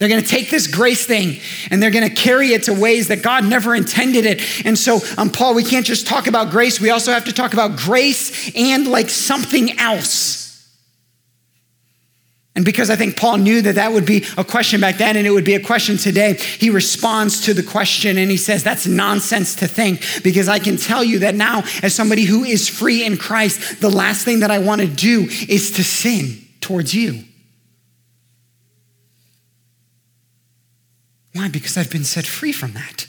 They're 0.00 0.08
going 0.08 0.22
to 0.22 0.26
take 0.26 0.48
this 0.48 0.66
grace 0.66 1.04
thing 1.04 1.40
and 1.70 1.80
they're 1.80 1.90
going 1.90 2.08
to 2.08 2.14
carry 2.14 2.54
it 2.54 2.62
to 2.64 2.72
ways 2.72 3.08
that 3.08 3.22
God 3.22 3.44
never 3.44 3.74
intended 3.74 4.24
it. 4.24 4.66
And 4.66 4.76
so, 4.76 5.00
um, 5.18 5.28
Paul, 5.28 5.54
we 5.54 5.62
can't 5.62 5.84
just 5.84 6.06
talk 6.06 6.26
about 6.26 6.50
grace. 6.50 6.80
We 6.80 6.88
also 6.88 7.12
have 7.12 7.26
to 7.26 7.32
talk 7.32 7.52
about 7.52 7.76
grace 7.76 8.50
and 8.56 8.88
like 8.88 9.10
something 9.10 9.78
else. 9.78 10.40
And 12.56 12.64
because 12.64 12.88
I 12.88 12.96
think 12.96 13.18
Paul 13.18 13.36
knew 13.36 13.60
that 13.60 13.74
that 13.74 13.92
would 13.92 14.06
be 14.06 14.24
a 14.38 14.44
question 14.44 14.80
back 14.80 14.96
then 14.96 15.16
and 15.16 15.26
it 15.26 15.30
would 15.30 15.44
be 15.44 15.54
a 15.54 15.60
question 15.60 15.98
today, 15.98 16.34
he 16.34 16.70
responds 16.70 17.44
to 17.44 17.52
the 17.52 17.62
question 17.62 18.16
and 18.16 18.30
he 18.30 18.38
says, 18.38 18.64
That's 18.64 18.86
nonsense 18.86 19.54
to 19.56 19.68
think. 19.68 20.02
Because 20.24 20.48
I 20.48 20.60
can 20.60 20.78
tell 20.78 21.04
you 21.04 21.20
that 21.20 21.34
now, 21.34 21.62
as 21.82 21.94
somebody 21.94 22.24
who 22.24 22.42
is 22.42 22.70
free 22.70 23.04
in 23.04 23.18
Christ, 23.18 23.82
the 23.82 23.90
last 23.90 24.24
thing 24.24 24.40
that 24.40 24.50
I 24.50 24.60
want 24.60 24.80
to 24.80 24.86
do 24.86 25.26
is 25.46 25.70
to 25.72 25.84
sin 25.84 26.38
towards 26.60 26.94
you. 26.94 27.24
Why? 31.32 31.48
Because 31.48 31.76
I've 31.76 31.90
been 31.90 32.04
set 32.04 32.26
free 32.26 32.52
from 32.52 32.72
that. 32.72 33.06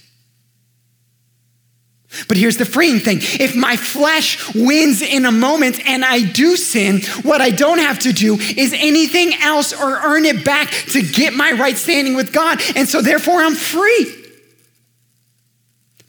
But 2.27 2.35
here's 2.35 2.57
the 2.57 2.65
freeing 2.65 2.99
thing. 2.99 3.19
If 3.21 3.55
my 3.55 3.77
flesh 3.77 4.53
wins 4.53 5.01
in 5.01 5.25
a 5.25 5.31
moment 5.31 5.79
and 5.87 6.03
I 6.03 6.21
do 6.23 6.57
sin, 6.57 7.01
what 7.23 7.39
I 7.39 7.51
don't 7.51 7.79
have 7.79 7.99
to 7.99 8.11
do 8.11 8.35
is 8.35 8.73
anything 8.73 9.33
else 9.41 9.73
or 9.73 9.97
earn 10.03 10.25
it 10.25 10.43
back 10.43 10.69
to 10.89 11.01
get 11.01 11.33
my 11.33 11.53
right 11.53 11.77
standing 11.77 12.15
with 12.15 12.33
God. 12.33 12.61
And 12.75 12.87
so 12.87 13.01
therefore 13.01 13.41
I'm 13.41 13.55
free. 13.55 14.20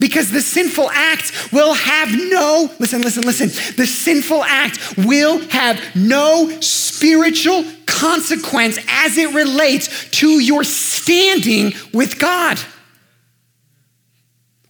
Because 0.03 0.31
the 0.31 0.41
sinful 0.41 0.89
act 0.89 1.53
will 1.53 1.73
have 1.73 2.09
no, 2.11 2.69
listen, 2.77 3.01
listen, 3.03 3.23
listen. 3.23 3.47
The 3.77 3.87
sinful 3.87 4.43
act 4.43 4.97
will 4.97 5.39
have 5.47 5.81
no 5.95 6.59
spiritual 6.59 7.63
consequence 7.85 8.79
as 8.89 9.17
it 9.17 9.33
relates 9.33 10.09
to 10.19 10.27
your 10.41 10.65
standing 10.65 11.71
with 11.93 12.19
God. 12.19 12.59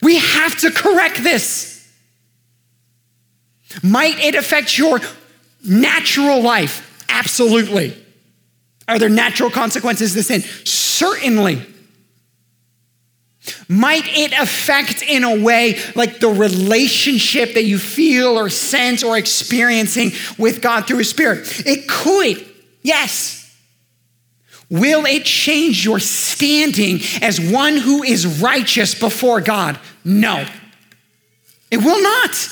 We 0.04 0.20
have 0.20 0.56
to 0.60 0.70
correct 0.70 1.24
this. 1.24 1.92
Might 3.82 4.20
it 4.20 4.36
affect 4.36 4.78
your 4.78 5.00
natural 5.68 6.44
life? 6.44 7.04
Absolutely. 7.10 7.98
Are 8.88 9.00
there 9.00 9.10
natural 9.10 9.50
consequences 9.50 10.14
to 10.14 10.22
sin? 10.22 10.42
Certainly. 10.64 11.73
Might 13.68 14.04
it 14.08 14.34
affect 14.34 15.02
in 15.02 15.24
a 15.24 15.42
way 15.42 15.80
like 15.96 16.20
the 16.20 16.30
relationship 16.30 17.54
that 17.54 17.64
you 17.64 17.78
feel 17.78 18.38
or 18.38 18.50
sense 18.50 19.04
or 19.04 19.18
experiencing 19.18 20.12
with 20.38 20.62
God 20.62 20.88
through 20.88 21.00
His 21.00 21.10
Spirit? 21.10 21.66
It 21.66 21.88
could, 21.88 22.46
yes. 22.82 23.40
Will 24.70 25.06
it 25.06 25.24
change 25.24 25.86
your 25.86 26.00
standing 26.00 27.00
as 27.22 27.40
one 27.40 27.78
who 27.78 28.04
is 28.04 28.42
righteous 28.42 28.96
before 28.96 29.40
God? 29.40 29.80
No. 30.04 30.46
It 31.70 31.78
will 31.78 32.02
not. 32.02 32.50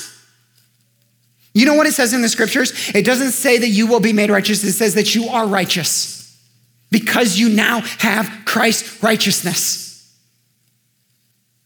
You 1.54 1.66
know 1.66 1.74
what 1.74 1.88
it 1.88 1.94
says 1.94 2.14
in 2.14 2.22
the 2.22 2.30
scriptures? 2.30 2.92
It 2.96 3.06
doesn't 3.06 3.32
say 3.32 3.58
that 3.58 3.68
you 3.68 3.88
will 3.88 4.00
be 4.00 4.14
made 4.14 4.30
righteous, 4.30 4.64
it 4.64 4.74
says 4.74 4.96
that 4.96 5.16
you 5.16 5.28
are 5.28 5.48
righteous 5.48 6.22
because 6.92 7.40
you 7.40 7.50
now 7.50 7.82
have 8.00 8.32
Christ's 8.46 9.02
righteousness. 9.02 9.91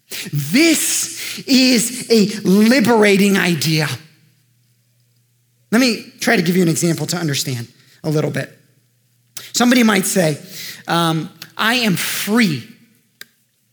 This 0.10 1.44
is 1.48 2.10
a 2.10 2.48
liberating 2.48 3.38
idea. 3.38 3.88
Let 5.72 5.82
me 5.82 6.12
try 6.20 6.36
to 6.36 6.42
give 6.42 6.56
you 6.56 6.62
an 6.62 6.70
example 6.70 7.06
to 7.08 7.18
understand 7.18 7.68
a 8.04 8.10
little 8.10 8.32
bit. 8.32 8.58
Somebody 9.54 9.84
might 9.84 10.06
say, 10.06 10.38
um, 10.88 11.30
I 11.58 11.76
am 11.76 11.96
free 11.96 12.68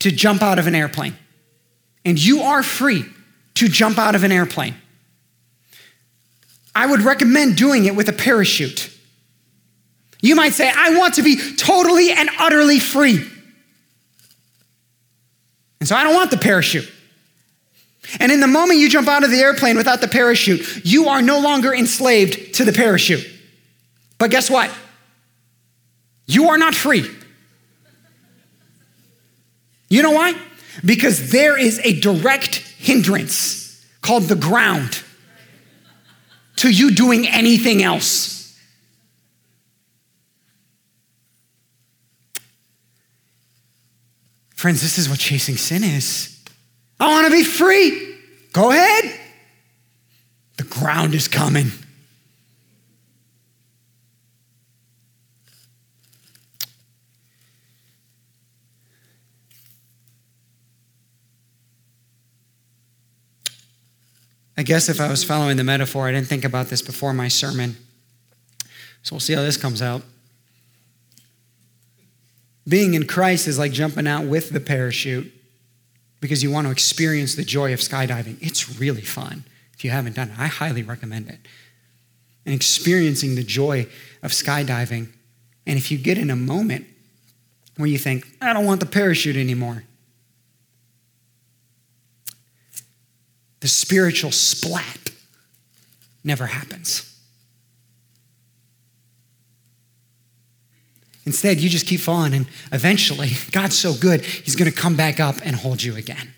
to 0.00 0.10
jump 0.10 0.42
out 0.42 0.58
of 0.58 0.66
an 0.66 0.74
airplane. 0.74 1.16
And 2.04 2.22
you 2.22 2.42
are 2.42 2.62
free 2.62 3.04
to 3.54 3.68
jump 3.68 3.98
out 3.98 4.14
of 4.14 4.24
an 4.24 4.32
airplane. 4.32 4.74
I 6.74 6.86
would 6.86 7.02
recommend 7.02 7.56
doing 7.56 7.84
it 7.84 7.94
with 7.94 8.08
a 8.08 8.12
parachute. 8.12 8.90
You 10.20 10.34
might 10.34 10.52
say, 10.52 10.72
I 10.74 10.96
want 10.96 11.14
to 11.14 11.22
be 11.22 11.36
totally 11.56 12.12
and 12.12 12.30
utterly 12.38 12.80
free. 12.80 13.28
And 15.82 15.88
so 15.88 15.96
I 15.96 16.04
don't 16.04 16.14
want 16.14 16.30
the 16.30 16.38
parachute. 16.38 16.88
And 18.20 18.30
in 18.30 18.38
the 18.38 18.46
moment 18.46 18.78
you 18.78 18.88
jump 18.88 19.08
out 19.08 19.24
of 19.24 19.32
the 19.32 19.38
airplane 19.38 19.76
without 19.76 20.00
the 20.00 20.06
parachute, 20.06 20.82
you 20.84 21.08
are 21.08 21.20
no 21.20 21.40
longer 21.40 21.74
enslaved 21.74 22.54
to 22.54 22.64
the 22.64 22.72
parachute. 22.72 23.28
But 24.16 24.30
guess 24.30 24.48
what? 24.48 24.70
You 26.26 26.50
are 26.50 26.56
not 26.56 26.76
free. 26.76 27.10
You 29.88 30.04
know 30.04 30.12
why? 30.12 30.40
Because 30.84 31.32
there 31.32 31.58
is 31.58 31.80
a 31.82 31.98
direct 31.98 32.58
hindrance 32.78 33.84
called 34.02 34.22
the 34.28 34.36
ground 34.36 35.02
to 36.58 36.70
you 36.70 36.92
doing 36.92 37.26
anything 37.26 37.82
else. 37.82 38.41
Friends, 44.62 44.80
this 44.80 44.96
is 44.96 45.08
what 45.08 45.18
chasing 45.18 45.56
sin 45.56 45.82
is. 45.82 46.40
I 47.00 47.08
want 47.08 47.26
to 47.26 47.32
be 47.32 47.42
free. 47.42 48.14
Go 48.52 48.70
ahead. 48.70 49.18
The 50.56 50.62
ground 50.62 51.16
is 51.16 51.26
coming. 51.26 51.72
I 64.56 64.62
guess 64.62 64.88
if 64.88 65.00
I 65.00 65.08
was 65.08 65.24
following 65.24 65.56
the 65.56 65.64
metaphor, 65.64 66.06
I 66.06 66.12
didn't 66.12 66.28
think 66.28 66.44
about 66.44 66.68
this 66.68 66.82
before 66.82 67.12
my 67.12 67.26
sermon. 67.26 67.76
So 69.02 69.16
we'll 69.16 69.18
see 69.18 69.32
how 69.32 69.42
this 69.42 69.56
comes 69.56 69.82
out. 69.82 70.02
Being 72.66 72.94
in 72.94 73.06
Christ 73.06 73.48
is 73.48 73.58
like 73.58 73.72
jumping 73.72 74.06
out 74.06 74.26
with 74.26 74.50
the 74.50 74.60
parachute 74.60 75.32
because 76.20 76.42
you 76.42 76.50
want 76.50 76.66
to 76.66 76.70
experience 76.70 77.34
the 77.34 77.44
joy 77.44 77.72
of 77.72 77.80
skydiving. 77.80 78.36
It's 78.40 78.78
really 78.78 79.02
fun. 79.02 79.44
If 79.74 79.84
you 79.84 79.90
haven't 79.90 80.14
done 80.14 80.30
it, 80.30 80.38
I 80.38 80.46
highly 80.46 80.82
recommend 80.82 81.28
it. 81.28 81.40
And 82.46 82.54
experiencing 82.54 83.34
the 83.34 83.42
joy 83.42 83.88
of 84.22 84.30
skydiving. 84.30 85.12
And 85.66 85.78
if 85.78 85.90
you 85.90 85.98
get 85.98 86.18
in 86.18 86.30
a 86.30 86.36
moment 86.36 86.86
where 87.76 87.88
you 87.88 87.98
think, 87.98 88.26
I 88.40 88.52
don't 88.52 88.64
want 88.64 88.80
the 88.80 88.86
parachute 88.86 89.36
anymore, 89.36 89.84
the 93.58 93.68
spiritual 93.68 94.30
splat 94.30 95.10
never 96.22 96.46
happens. 96.46 97.11
Instead, 101.24 101.60
you 101.60 101.68
just 101.68 101.86
keep 101.86 102.00
falling, 102.00 102.34
and 102.34 102.46
eventually, 102.72 103.30
God's 103.52 103.78
so 103.78 103.94
good, 103.94 104.24
He's 104.24 104.56
going 104.56 104.70
to 104.70 104.76
come 104.76 104.96
back 104.96 105.20
up 105.20 105.36
and 105.44 105.54
hold 105.54 105.82
you 105.82 105.96
again. 105.96 106.34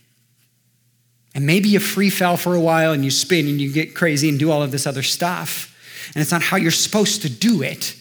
And 1.34 1.46
maybe 1.46 1.68
you 1.68 1.80
free 1.80 2.10
fell 2.10 2.36
for 2.36 2.54
a 2.54 2.60
while 2.60 2.92
and 2.92 3.04
you 3.04 3.10
spin 3.10 3.48
and 3.48 3.60
you 3.60 3.72
get 3.72 3.94
crazy 3.94 4.28
and 4.28 4.38
do 4.38 4.52
all 4.52 4.62
of 4.62 4.70
this 4.70 4.86
other 4.86 5.02
stuff. 5.02 5.74
And 6.14 6.22
it's 6.22 6.30
not 6.30 6.42
how 6.42 6.56
you're 6.56 6.70
supposed 6.70 7.22
to 7.22 7.28
do 7.28 7.62
it. 7.62 7.96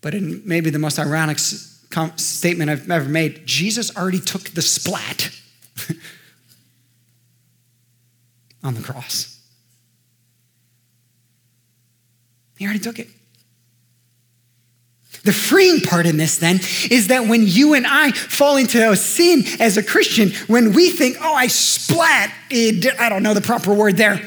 But 0.00 0.14
in 0.14 0.42
maybe 0.44 0.70
the 0.70 0.80
most 0.80 0.98
ironic 0.98 1.38
statement 1.38 2.70
I've 2.70 2.90
ever 2.90 3.08
made, 3.08 3.46
Jesus 3.46 3.96
already 3.96 4.18
took 4.18 4.50
the 4.50 4.62
splat 4.62 5.30
on 8.64 8.74
the 8.74 8.82
cross. 8.82 9.38
He 12.58 12.64
already 12.64 12.80
took 12.80 12.98
it. 12.98 13.08
The 15.24 15.32
freeing 15.32 15.80
part 15.80 16.06
in 16.06 16.16
this 16.16 16.38
then 16.38 16.56
is 16.90 17.08
that 17.08 17.26
when 17.26 17.46
you 17.46 17.74
and 17.74 17.86
I 17.86 18.10
fall 18.10 18.56
into 18.56 18.90
a 18.90 18.96
sin 18.96 19.44
as 19.60 19.76
a 19.76 19.82
Christian, 19.82 20.32
when 20.48 20.72
we 20.72 20.90
think, 20.90 21.16
oh, 21.20 21.34
I 21.34 21.46
splat, 21.46 22.32
I 22.50 23.08
don't 23.08 23.22
know 23.22 23.34
the 23.34 23.40
proper 23.40 23.72
word 23.72 23.96
there. 23.96 24.20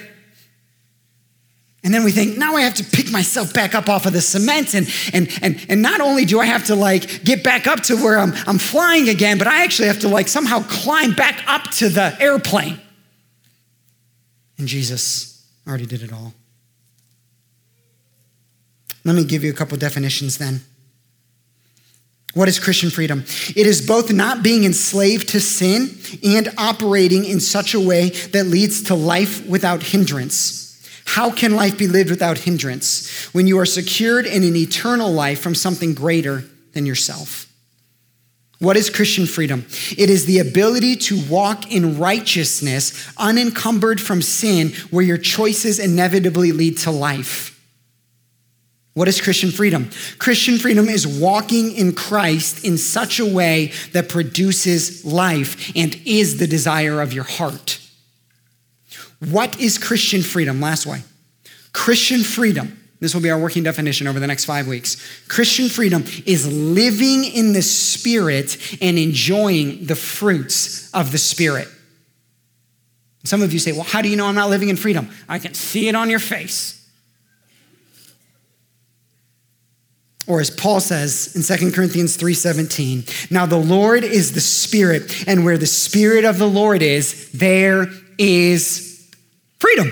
And 1.84 1.94
then 1.94 2.04
we 2.04 2.12
think, 2.12 2.38
now 2.38 2.56
I 2.56 2.62
have 2.62 2.74
to 2.76 2.84
pick 2.84 3.12
myself 3.12 3.54
back 3.54 3.76
up 3.76 3.90
off 3.90 4.08
of 4.08 4.14
the 4.14 4.22
cement. 4.22 4.74
And, 4.74 4.88
and, 5.14 5.30
and, 5.44 5.64
and 5.70 5.82
not 5.84 6.02
only 6.02 6.26
do 6.26 6.40
I 6.40 6.46
have 6.46 6.66
to 6.68 6.76
like 6.76 7.24
get 7.24 7.44
back 7.44 7.68
up 7.68 7.82
to 7.82 7.96
where 7.96 8.18
I'm, 8.18 8.34
I'm 8.48 8.58
flying 8.58 9.08
again, 9.08 9.38
but 9.38 9.48
I 9.48 9.64
actually 9.64 9.90
have 9.90 10.00
to 10.00 10.08
like 10.08 10.28
somehow 10.28 10.64
climb 10.64 11.14
back 11.14 11.44
up 11.46 11.70
to 11.74 11.90
the 11.90 12.18
airplane. 12.20 12.80
And 14.58 14.68
Jesus 14.68 15.46
already 15.68 15.86
did 15.86 16.02
it 16.02 16.12
all. 16.12 16.34
Let 19.04 19.16
me 19.16 19.24
give 19.24 19.44
you 19.44 19.52
a 19.52 19.56
couple 19.56 19.78
definitions 19.78 20.40
then. 20.40 20.62
What 22.36 22.50
is 22.50 22.60
Christian 22.60 22.90
freedom? 22.90 23.24
It 23.56 23.66
is 23.66 23.88
both 23.88 24.12
not 24.12 24.44
being 24.44 24.66
enslaved 24.66 25.30
to 25.30 25.40
sin 25.40 25.98
and 26.22 26.50
operating 26.58 27.24
in 27.24 27.40
such 27.40 27.74
a 27.74 27.80
way 27.80 28.10
that 28.10 28.48
leads 28.48 28.84
to 28.84 28.96
life 28.96 29.48
without 29.48 29.82
hindrance. 29.82 30.86
How 31.06 31.32
can 31.32 31.56
life 31.56 31.78
be 31.78 31.88
lived 31.88 32.10
without 32.10 32.40
hindrance 32.40 33.34
when 33.34 33.48
you 33.48 33.58
are 33.58 33.66
secured 33.66 34.26
in 34.26 34.44
an 34.44 34.58
eternal 34.58 35.14
life 35.14 35.40
from 35.40 35.56
something 35.56 35.94
greater 35.94 36.44
than 36.74 36.86
yourself? 36.86 37.50
What 38.60 38.76
is 38.76 38.90
Christian 38.90 39.28
freedom? 39.28 39.66
It 39.98 40.10
is 40.10 40.26
the 40.26 40.40
ability 40.40 40.98
to 40.98 41.22
walk 41.30 41.72
in 41.72 41.98
righteousness, 41.98 43.10
unencumbered 43.18 44.02
from 44.02 44.22
sin, 44.22 44.74
where 44.92 45.06
your 45.06 45.18
choices 45.18 45.80
inevitably 45.80 46.52
lead 46.52 46.80
to 46.80 46.92
life. 46.92 47.55
What 48.96 49.10
is 49.10 49.20
Christian 49.20 49.52
freedom? 49.52 49.90
Christian 50.20 50.58
freedom 50.58 50.88
is 50.88 51.06
walking 51.06 51.76
in 51.76 51.94
Christ 51.94 52.64
in 52.64 52.78
such 52.78 53.20
a 53.20 53.26
way 53.26 53.74
that 53.92 54.08
produces 54.08 55.04
life 55.04 55.76
and 55.76 56.00
is 56.06 56.40
the 56.40 56.48
desire 56.48 57.02
of 57.02 57.12
your 57.12 57.26
heart. 57.26 57.80
What 59.20 59.60
is 59.60 59.78
Christian 59.78 60.22
freedom? 60.22 60.62
Last 60.62 60.86
way. 60.86 61.04
Christian 61.74 62.24
freedom, 62.24 62.80
this 63.02 63.14
will 63.14 63.22
be 63.22 63.30
our 63.30 63.38
working 63.38 63.64
definition 63.64 64.08
over 64.08 64.22
the 64.22 64.28
next 64.28 64.46
five 64.46 64.66
weeks. 64.66 64.96
Christian 65.28 65.68
freedom 65.68 66.06
is 66.26 66.48
living 66.50 67.26
in 67.26 67.52
the 67.52 67.62
Spirit 67.62 68.78
and 68.82 68.98
enjoying 68.98 69.88
the 69.88 69.96
fruits 69.96 70.90
of 70.94 71.12
the 71.12 71.18
Spirit. 71.18 71.68
Some 73.26 73.42
of 73.42 73.52
you 73.52 73.60
say, 73.60 73.74
Well, 73.74 73.84
how 73.84 74.02
do 74.02 74.08
you 74.08 74.16
know 74.16 74.28
I'm 74.28 74.36
not 74.36 74.50
living 74.50 74.70
in 74.70 74.78
freedom? 74.78 75.10
I 75.28 75.40
can 75.40 75.54
see 75.54 75.90
it 75.90 75.96
on 75.96 76.10
your 76.10 76.20
face. 76.20 76.85
Or 80.28 80.42
as 80.42 80.50
Paul 80.50 80.80
says 80.80 81.36
in 81.36 81.44
2 81.44 81.72
Corinthians 81.72 82.18
3:17, 82.18 83.32
now 83.32 83.46
the 83.46 83.58
Lord 83.58 84.04
is 84.04 84.32
the 84.32 84.42
Spirit, 84.42 85.28
and 85.28 85.46
where 85.46 85.58
the 85.58 85.68
Spirit 85.68 86.26
of 86.26 86.40
the 86.40 86.48
Lord 86.48 86.82
is, 86.82 87.30
there 87.32 87.88
is 88.18 89.08
freedom. 89.60 89.92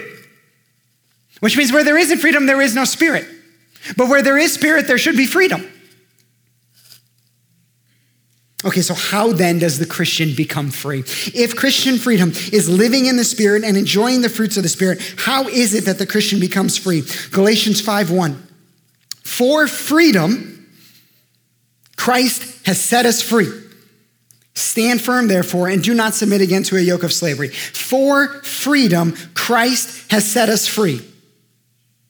Which 1.40 1.58
means 1.58 1.72
where 1.72 1.84
there 1.84 1.98
isn't 1.98 2.20
freedom, 2.20 2.46
there 2.46 2.62
is 2.62 2.74
no 2.74 2.86
spirit. 2.86 3.28
But 3.98 4.08
where 4.08 4.22
there 4.22 4.38
is 4.38 4.54
spirit, 4.54 4.88
there 4.88 4.98
should 4.98 5.18
be 5.18 5.26
freedom. 5.26 5.68
Okay, 8.66 8.82
so 8.82 8.94
how 8.94 9.34
then 9.34 9.60
does 9.60 9.78
the 9.78 9.86
Christian 9.86 10.34
become 10.36 10.72
free? 10.72 11.00
If 11.00 11.56
Christian 11.58 11.98
freedom 11.98 12.30
is 12.54 12.70
living 12.70 13.08
in 13.08 13.18
the 13.18 13.26
Spirit 13.26 13.66
and 13.66 13.76
enjoying 13.76 14.22
the 14.22 14.30
fruits 14.30 14.56
of 14.56 14.64
the 14.64 14.70
Spirit, 14.70 15.02
how 15.18 15.50
is 15.50 15.74
it 15.74 15.84
that 15.84 15.98
the 15.98 16.06
Christian 16.06 16.40
becomes 16.40 16.78
free? 16.78 17.04
Galatians 17.32 17.82
5 17.82 18.10
1. 18.10 18.48
For 19.24 19.68
freedom, 19.68 20.70
Christ 21.96 22.66
has 22.66 22.80
set 22.80 23.06
us 23.06 23.22
free. 23.22 23.48
Stand 24.54 25.02
firm, 25.02 25.28
therefore, 25.28 25.68
and 25.68 25.82
do 25.84 25.94
not 25.94 26.14
submit 26.14 26.42
again 26.42 26.64
to 26.64 26.76
a 26.76 26.82
yoke 26.82 27.04
of 27.04 27.12
slavery. 27.12 27.50
For 27.50 28.28
freedom, 28.44 29.16
Christ 29.34 30.12
has 30.12 30.30
set 30.30 30.50
us 30.50 30.68
free. 30.68 31.02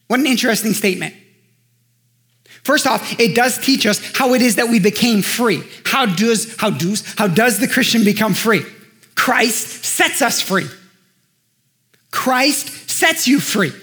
What 0.07 0.19
an 0.19 0.27
interesting 0.27 0.73
statement. 0.73 1.15
First 2.63 2.87
off, 2.87 3.19
it 3.19 3.35
does 3.35 3.57
teach 3.57 3.85
us 3.85 3.99
how 4.15 4.33
it 4.33 4.41
is 4.41 4.55
that 4.55 4.69
we 4.69 4.79
became 4.79 5.21
free. 5.21 5.63
How 5.85 6.05
does, 6.05 6.55
how 6.57 6.69
does, 6.69 7.03
how 7.17 7.27
does 7.27 7.59
the 7.59 7.67
Christian 7.67 8.03
become 8.03 8.33
free? 8.33 8.61
Christ 9.15 9.85
sets 9.85 10.21
us 10.21 10.41
free. 10.41 10.67
Christ 12.11 12.89
sets 12.89 13.27
you 13.27 13.39
free. 13.39 13.73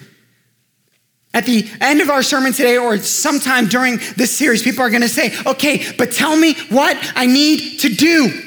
At 1.33 1.47
the 1.47 1.71
end 1.81 2.01
of 2.01 2.11
our 2.11 2.23
sermon 2.23 2.53
today, 2.53 2.77
or 2.77 2.99
sometime 2.99 3.67
during 3.67 3.99
this 4.17 4.37
series, 4.37 4.63
people 4.63 4.83
are 4.83 4.91
going 4.91 5.03
to 5.03 5.09
say, 5.09 5.33
okay, 5.47 5.93
but 5.97 6.11
tell 6.11 6.37
me 6.37 6.55
what 6.71 6.97
I 7.15 7.27
need 7.27 7.79
to 7.81 7.89
do. 7.89 8.47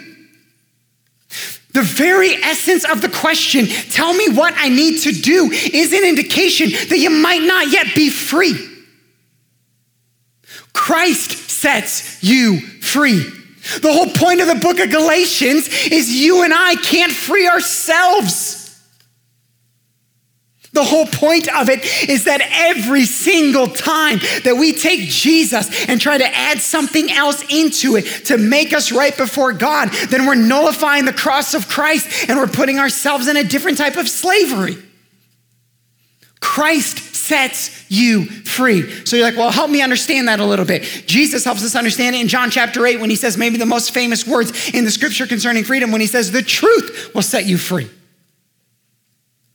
The 1.71 1.81
very 1.81 2.33
essence 2.35 2.83
of 2.83 3.01
the 3.01 3.09
question, 3.09 3.65
tell 3.65 4.13
me 4.13 4.29
what 4.29 4.53
I 4.57 4.69
need 4.69 4.99
to 5.01 5.11
do, 5.11 5.49
is 5.51 5.93
an 5.93 6.03
indication 6.03 6.69
that 6.89 6.99
you 6.99 7.09
might 7.09 7.41
not 7.41 7.71
yet 7.71 7.95
be 7.95 8.09
free. 8.09 8.53
Christ 10.73 11.49
sets 11.49 12.21
you 12.21 12.59
free. 12.59 13.23
The 13.81 13.93
whole 13.93 14.09
point 14.09 14.41
of 14.41 14.47
the 14.47 14.55
book 14.55 14.79
of 14.79 14.91
Galatians 14.91 15.69
is 15.87 16.11
you 16.11 16.43
and 16.43 16.53
I 16.53 16.75
can't 16.75 17.13
free 17.13 17.47
ourselves. 17.47 18.62
The 20.73 20.83
whole 20.83 21.05
point 21.05 21.47
of 21.55 21.69
it 21.69 21.86
is 22.09 22.23
that 22.23 22.41
every 22.51 23.05
single 23.05 23.67
time 23.67 24.19
that 24.43 24.57
we 24.57 24.73
take 24.73 25.01
Jesus 25.01 25.88
and 25.88 26.01
try 26.01 26.17
to 26.17 26.25
add 26.25 26.59
something 26.59 27.12
else 27.12 27.43
into 27.47 27.95
it 27.95 28.05
to 28.25 28.39
make 28.39 28.73
us 28.73 28.91
right 28.91 29.15
before 29.15 29.53
God, 29.53 29.89
then 30.09 30.25
we're 30.25 30.33
nullifying 30.33 31.05
the 31.05 31.13
cross 31.13 31.53
of 31.53 31.67
Christ 31.67 32.27
and 32.27 32.39
we're 32.39 32.47
putting 32.47 32.79
ourselves 32.79 33.27
in 33.27 33.38
a 33.38 33.43
different 33.43 33.77
type 33.77 33.97
of 33.97 34.09
slavery. 34.09 34.75
Christ 36.39 36.97
sets 36.97 37.86
you 37.89 38.25
free. 38.25 39.05
So 39.05 39.15
you're 39.15 39.25
like, 39.25 39.38
well, 39.38 39.51
help 39.51 39.69
me 39.69 39.83
understand 39.83 40.27
that 40.27 40.39
a 40.39 40.45
little 40.45 40.65
bit. 40.65 40.83
Jesus 41.05 41.45
helps 41.45 41.63
us 41.63 41.75
understand 41.75 42.15
it 42.15 42.21
in 42.21 42.27
John 42.27 42.49
chapter 42.49 42.86
8 42.86 42.99
when 42.99 43.12
he 43.12 43.15
says 43.15 43.38
maybe 43.38 43.57
the 43.57 43.65
most 43.67 43.93
famous 43.93 44.25
words 44.27 44.71
in 44.73 44.86
the 44.86 44.91
scripture 44.91 45.27
concerning 45.27 45.63
freedom 45.63 45.91
when 45.91 46.01
he 46.01 46.07
says, 46.07 46.31
the 46.31 46.41
truth 46.41 47.12
will 47.13 47.21
set 47.21 47.45
you 47.45 47.59
free. 47.59 47.89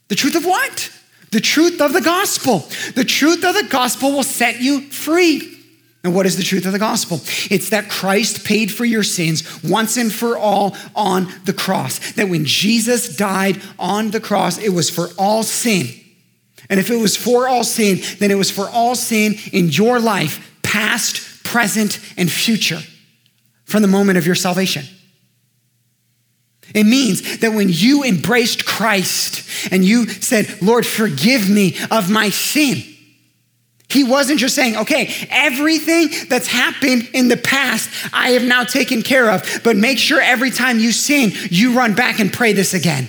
The 0.07 0.15
truth 0.15 0.35
of 0.35 0.45
what? 0.45 0.91
The 1.31 1.41
truth 1.41 1.79
of 1.81 1.93
the 1.93 2.01
gospel. 2.01 2.67
The 2.95 3.03
truth 3.03 3.43
of 3.43 3.55
the 3.55 3.67
gospel 3.69 4.11
will 4.11 4.23
set 4.23 4.61
you 4.61 4.81
free. 4.81 5.57
And 6.03 6.15
what 6.15 6.25
is 6.25 6.37
the 6.37 6.43
truth 6.43 6.65
of 6.65 6.71
the 6.71 6.79
gospel? 6.79 7.19
It's 7.51 7.69
that 7.69 7.89
Christ 7.89 8.45
paid 8.45 8.71
for 8.71 8.85
your 8.85 9.03
sins 9.03 9.63
once 9.63 9.97
and 9.97 10.11
for 10.11 10.37
all 10.37 10.75
on 10.95 11.27
the 11.43 11.53
cross. 11.53 12.13
That 12.13 12.29
when 12.29 12.45
Jesus 12.45 13.15
died 13.15 13.61
on 13.77 14.11
the 14.11 14.21
cross, 14.21 14.57
it 14.57 14.69
was 14.69 14.89
for 14.89 15.09
all 15.17 15.43
sin. 15.43 15.87
And 16.69 16.79
if 16.79 16.89
it 16.89 16.95
was 16.95 17.17
for 17.17 17.47
all 17.47 17.63
sin, 17.63 17.99
then 18.19 18.31
it 18.31 18.35
was 18.35 18.49
for 18.49 18.69
all 18.69 18.95
sin 18.95 19.35
in 19.51 19.69
your 19.69 19.99
life, 19.99 20.57
past, 20.63 21.43
present, 21.43 21.99
and 22.15 22.31
future, 22.31 22.79
from 23.65 23.81
the 23.81 23.87
moment 23.87 24.17
of 24.17 24.25
your 24.25 24.35
salvation. 24.35 24.85
It 26.73 26.85
means 26.85 27.39
that 27.39 27.53
when 27.53 27.67
you 27.69 28.03
embraced 28.03 28.65
Christ 28.65 29.71
and 29.71 29.83
you 29.83 30.07
said, 30.07 30.61
Lord, 30.61 30.85
forgive 30.85 31.49
me 31.49 31.77
of 31.89 32.09
my 32.09 32.29
sin, 32.29 32.83
he 33.89 34.03
wasn't 34.03 34.39
just 34.39 34.53
saying, 34.53 34.77
okay, 34.77 35.11
everything 35.31 36.09
that's 36.29 36.47
happened 36.47 37.09
in 37.13 37.27
the 37.27 37.37
past, 37.37 37.89
I 38.13 38.31
have 38.31 38.43
now 38.43 38.63
taken 38.63 39.01
care 39.01 39.31
of, 39.31 39.61
but 39.63 39.75
make 39.75 39.97
sure 39.97 40.21
every 40.21 40.51
time 40.51 40.77
you 40.77 40.91
sin, 40.91 41.31
you 41.49 41.73
run 41.73 41.95
back 41.95 42.19
and 42.19 42.31
pray 42.31 42.53
this 42.53 42.75
again. 42.75 43.07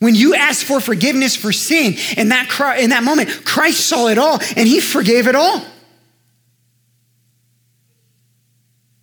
When 0.00 0.14
you 0.14 0.34
ask 0.34 0.66
for 0.66 0.80
forgiveness 0.80 1.36
for 1.36 1.52
sin 1.52 1.94
in 2.16 2.30
that, 2.30 2.78
in 2.80 2.90
that 2.90 3.04
moment, 3.04 3.44
Christ 3.44 3.86
saw 3.86 4.08
it 4.08 4.18
all 4.18 4.40
and 4.56 4.66
he 4.66 4.80
forgave 4.80 5.28
it 5.28 5.36
all. 5.36 5.62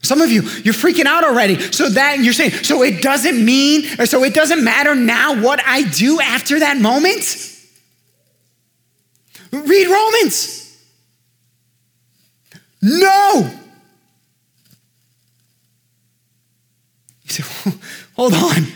Some 0.07 0.21
of 0.21 0.31
you, 0.31 0.41
you're 0.63 0.73
freaking 0.73 1.05
out 1.05 1.23
already. 1.23 1.59
So 1.71 1.89
that 1.89 2.19
you're 2.19 2.33
saying, 2.33 2.51
so 2.51 2.81
it 2.81 3.01
doesn't 3.01 3.43
mean, 3.43 3.85
or 3.99 4.05
so 4.05 4.23
it 4.23 4.33
doesn't 4.33 4.63
matter 4.63 4.95
now 4.95 5.41
what 5.41 5.61
I 5.65 5.83
do 5.83 6.21
after 6.21 6.59
that 6.59 6.77
moment? 6.77 7.53
Read 9.51 9.87
Romans. 9.87 10.63
No. 12.81 13.51
You 17.23 17.29
say, 17.29 17.71
hold 18.15 18.33
on. 18.33 18.67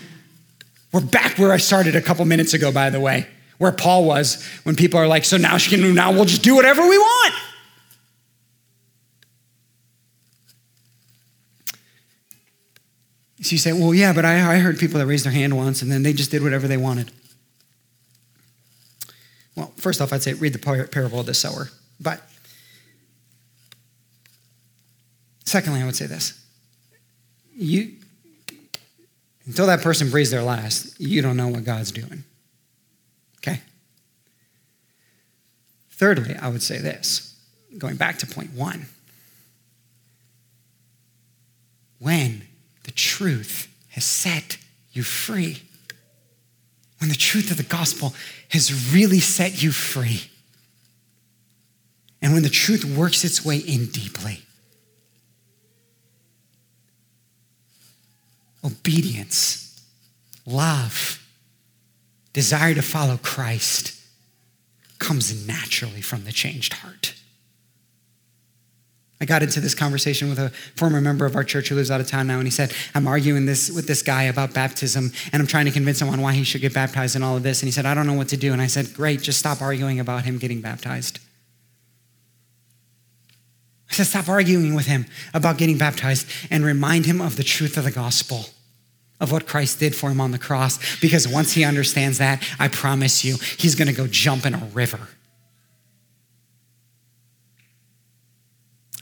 We're 0.91 1.00
back 1.00 1.38
where 1.38 1.54
I 1.54 1.58
started 1.58 1.96
a 1.96 2.02
couple 2.02 2.26
minutes 2.26 2.54
ago, 2.54 2.72
by 2.72 2.89
the 2.89 3.00
way, 3.00 3.28
where 3.58 3.72
Paul 3.72 4.04
was 4.04 4.46
when 4.63 4.76
people 4.76 5.00
are 5.00 5.08
like, 5.08 5.24
so 5.24 5.38
now 5.38 5.58
she 5.58 5.74
can, 5.76 5.96
now 5.96 6.12
we'll 6.12 6.26
just 6.26 6.44
do 6.44 6.56
whatever 6.56 6.82
we 6.82 6.98
want. 6.98 7.34
So 13.42 13.54
you 13.54 13.58
say, 13.58 13.74
well, 13.74 13.94
yeah, 13.94 14.14
but 14.14 14.24
I, 14.24 14.54
I 14.54 14.58
heard 14.58 14.78
people 14.78 15.00
that 15.00 15.08
raised 15.08 15.26
their 15.26 15.32
hand 15.32 15.58
once 15.58 15.82
and 15.82 15.92
then 15.92 16.04
they 16.04 16.14
just 16.14 16.30
did 16.30 16.44
whatever 16.44 16.68
they 16.68 16.78
wanted. 16.78 17.12
Well, 19.56 19.74
first 19.78 20.00
off, 20.00 20.14
I'd 20.14 20.22
say 20.22 20.34
read 20.34 20.54
the 20.54 20.88
parable 20.92 21.20
of 21.20 21.26
the 21.26 21.34
sower. 21.34 21.70
But 22.00 22.22
secondly, 25.44 25.82
I 25.82 25.86
would 25.86 25.96
say 25.96 26.06
this. 26.06 26.40
You, 27.56 27.94
until 29.46 29.66
that 29.68 29.82
person 29.82 30.10
breathes 30.10 30.30
their 30.32 30.44
last, 30.44 31.00
you 31.00 31.22
don't 31.22 31.36
know 31.36 31.48
what 31.48 31.64
God's 31.64 31.92
doing. 31.92 32.24
Okay? 33.38 33.60
Thirdly, 35.90 36.36
I 36.36 36.48
would 36.48 36.64
say 36.64 36.78
this, 36.78 37.36
going 37.78 37.96
back 37.96 38.20
to 38.20 38.28
point 38.28 38.54
one. 38.54 38.86
When 42.00 42.48
the 42.92 42.98
truth 42.98 43.74
has 43.92 44.04
set 44.04 44.58
you 44.92 45.02
free, 45.02 45.64
when 46.98 47.10
the 47.10 47.16
truth 47.16 47.50
of 47.50 47.56
the 47.56 47.64
gospel 47.64 48.14
has 48.50 48.94
really 48.94 49.22
set 49.22 49.64
you 49.64 49.72
free. 49.72 50.30
And 52.22 52.34
when 52.34 52.44
the 52.44 52.50
truth 52.50 52.84
works 52.84 53.24
its 53.24 53.46
way 53.46 53.60
in 53.60 53.86
deeply, 53.86 54.42
obedience, 58.62 59.82
love, 60.46 61.26
desire 62.34 62.76
to 62.76 62.82
follow 62.82 63.16
Christ 63.16 63.98
comes 65.00 65.48
naturally 65.48 66.02
from 66.02 66.26
the 66.26 66.34
changed 66.34 66.74
heart. 66.74 67.16
I 69.22 69.26
got 69.26 69.44
into 69.44 69.62
this 69.62 69.76
conversation 69.76 70.30
with 70.30 70.40
a 70.40 70.50
former 70.76 71.00
member 71.00 71.28
of 71.28 71.36
our 71.36 71.44
church 71.44 71.70
who 71.70 71.76
lives 71.76 71.92
out 71.92 72.02
of 72.02 72.08
town 72.08 72.26
now, 72.26 72.40
and 72.40 72.48
he 72.48 72.52
said, 72.52 72.74
I'm 72.96 73.06
arguing 73.08 73.46
this 73.46 73.70
with 73.70 73.86
this 73.86 74.02
guy 74.02 74.24
about 74.24 74.52
baptism, 74.52 75.12
and 75.32 75.40
I'm 75.40 75.46
trying 75.46 75.66
to 75.66 75.72
convince 75.72 76.02
him 76.02 76.10
on 76.10 76.22
why 76.22 76.34
he 76.34 76.44
should 76.44 76.62
get 76.62 76.74
baptized 76.74 77.16
and 77.16 77.24
all 77.24 77.38
of 77.38 77.44
this. 77.44 77.62
And 77.62 77.68
he 77.68 77.72
said, 77.72 77.86
I 77.86 77.94
don't 77.94 78.08
know 78.08 78.16
what 78.16 78.30
to 78.30 78.38
do. 78.38 78.52
And 78.52 78.60
I 78.60 78.66
said, 78.66 78.96
Great, 78.96 79.22
just 79.22 79.38
stop 79.38 79.62
arguing 79.62 80.00
about 80.00 80.26
him 80.26 80.40
getting 80.40 80.60
baptized. 80.60 81.20
I 83.92 83.94
said, 83.94 84.08
Stop 84.08 84.28
arguing 84.28 84.74
with 84.74 84.88
him 84.88 85.06
about 85.36 85.60
getting 85.60 85.78
baptized 85.78 86.28
and 86.50 86.66
remind 86.66 87.06
him 87.06 87.22
of 87.22 87.38
the 87.38 87.44
truth 87.44 87.78
of 87.78 87.84
the 87.84 87.92
gospel, 87.92 88.48
of 89.20 89.32
what 89.32 89.46
Christ 89.46 89.80
did 89.80 89.96
for 89.96 90.10
him 90.10 90.20
on 90.20 90.32
the 90.32 90.40
cross. 90.40 91.00
Because 91.00 91.28
once 91.28 91.54
he 91.54 91.64
understands 91.64 92.18
that, 92.18 92.44
I 92.58 92.70
promise 92.70 93.24
you, 93.24 93.36
he's 93.60 93.76
going 93.76 93.88
to 93.88 93.94
go 93.94 94.08
jump 94.08 94.48
in 94.48 94.56
a 94.56 94.66
river 94.74 95.10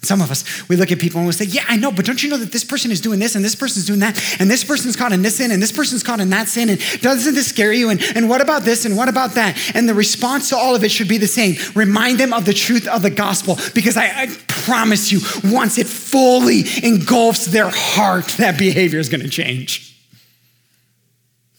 Some 0.02 0.22
of 0.22 0.32
us, 0.32 0.68
we 0.70 0.78
look 0.78 0.94
at 0.94 1.00
people 1.00 1.20
and 1.20 1.28
we 1.28 1.34
say, 1.34 1.46
Yeah, 1.46 1.66
I 1.68 1.76
know, 1.76 1.92
but 1.92 2.06
don't 2.06 2.24
you 2.24 2.30
know 2.30 2.38
that 2.38 2.54
this 2.54 2.64
person 2.64 2.90
is 2.90 3.02
doing 3.02 3.20
this 3.20 3.36
and 3.36 3.44
this 3.44 3.56
person's 3.56 3.86
doing 3.86 4.00
that 4.00 4.18
and 4.40 4.50
this 4.50 4.64
person's 4.64 4.96
caught 4.96 5.12
in 5.12 5.22
this 5.22 5.36
sin 5.36 5.52
and 5.52 5.62
this 5.62 5.74
person's 5.74 6.04
caught 6.04 6.22
in 6.22 6.30
that 6.30 6.48
sin 6.48 6.70
and 6.70 6.80
doesn't 7.02 7.36
this 7.36 7.48
scare 7.48 7.74
you? 7.74 7.90
And, 7.90 8.02
and 8.16 8.30
what 8.30 8.40
about 8.40 8.64
this 8.64 8.86
and 8.86 8.96
what 8.96 9.10
about 9.10 9.32
that? 9.32 9.58
And 9.76 9.90
the 9.90 9.94
response 9.94 10.50
to 10.50 10.58
all 10.58 10.74
of 10.74 10.86
it 10.86 10.92
should 10.92 11.10
be 11.10 11.18
the 11.18 11.28
same. 11.28 11.56
Remind 11.76 12.18
them 12.18 12.32
of 12.32 12.46
the 12.46 12.54
truth 12.54 12.88
of 12.88 13.02
the 13.02 13.10
gospel 13.10 13.58
because 13.76 13.98
I, 13.98 14.06
I 14.06 14.28
promise 14.48 15.12
you, 15.12 15.20
once 15.52 15.78
it 15.78 15.88
fully 15.88 16.64
engulfs 16.82 17.48
their 17.48 17.70
heart, 17.70 18.28
that 18.38 18.58
behavior 18.58 19.00
is 19.00 19.10
going 19.10 19.22
to 19.22 19.30
change. 19.30 19.98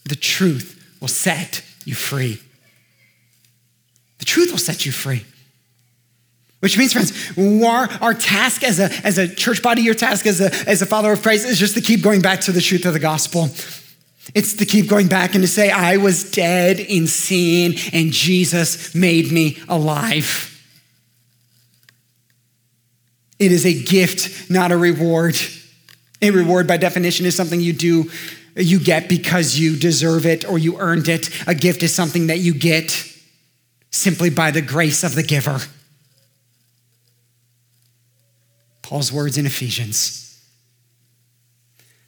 The 0.09 0.16
truth 0.16 0.83
will 1.00 1.09
set 1.09 1.62
you 1.85 1.94
free. 1.94 2.40
The 4.18 4.24
truth 4.24 4.50
will 4.50 4.59
set 4.59 4.87
you 4.87 4.92
free. 4.92 5.24
Which 6.61 6.77
means, 6.77 6.92
friends, 6.92 7.12
our, 7.38 7.88
our 8.03 8.14
task 8.14 8.62
as 8.62 8.79
a, 8.79 8.90
as 9.05 9.16
a 9.16 9.27
church 9.27 9.62
body, 9.62 9.81
your 9.81 9.94
task 9.94 10.27
as 10.27 10.40
a, 10.40 10.53
as 10.68 10.83
a 10.83 10.87
follower 10.87 11.12
of 11.12 11.23
Christ 11.23 11.46
is 11.46 11.59
just 11.59 11.75
to 11.75 11.81
keep 11.81 12.03
going 12.03 12.20
back 12.20 12.42
to 12.42 12.53
the 12.53 12.61
truth 12.61 12.85
of 12.85 12.92
the 12.92 12.99
gospel. 12.99 13.49
It's 14.35 14.55
to 14.55 14.66
keep 14.66 14.88
going 14.88 15.09
back 15.09 15.35
and 15.35 15.42
to 15.42 15.49
say, 15.49 15.70
I 15.70 15.96
was 15.96 16.31
dead 16.31 16.79
in 16.79 17.07
sin 17.07 17.75
and 17.92 18.12
Jesus 18.12 18.94
made 18.94 19.33
me 19.33 19.59
alive. 19.68 20.46
It 23.38 23.53
is 23.53 23.64
a 23.64 23.83
gift, 23.83 24.51
not 24.51 24.70
a 24.70 24.77
reward. 24.77 25.37
A 26.20 26.31
reward, 26.31 26.66
by 26.66 26.77
definition, 26.77 27.25
is 27.25 27.35
something 27.35 27.59
you 27.59 27.73
do, 27.73 28.11
you 28.55 28.79
get 28.79 29.09
because 29.09 29.59
you 29.59 29.77
deserve 29.77 30.27
it 30.27 30.46
or 30.46 30.59
you 30.59 30.79
earned 30.79 31.09
it. 31.09 31.31
A 31.49 31.55
gift 31.55 31.83
is 31.83 31.94
something 31.94 32.27
that 32.27 32.38
you 32.38 32.53
get 32.53 32.90
simply 33.90 34.29
by 34.29 34.51
the 34.51 34.61
grace 34.61 35.03
of 35.03 35.14
the 35.14 35.23
giver. 35.23 35.61
Paul's 38.90 39.12
words 39.12 39.38
in 39.38 39.46
Ephesians. 39.46 40.37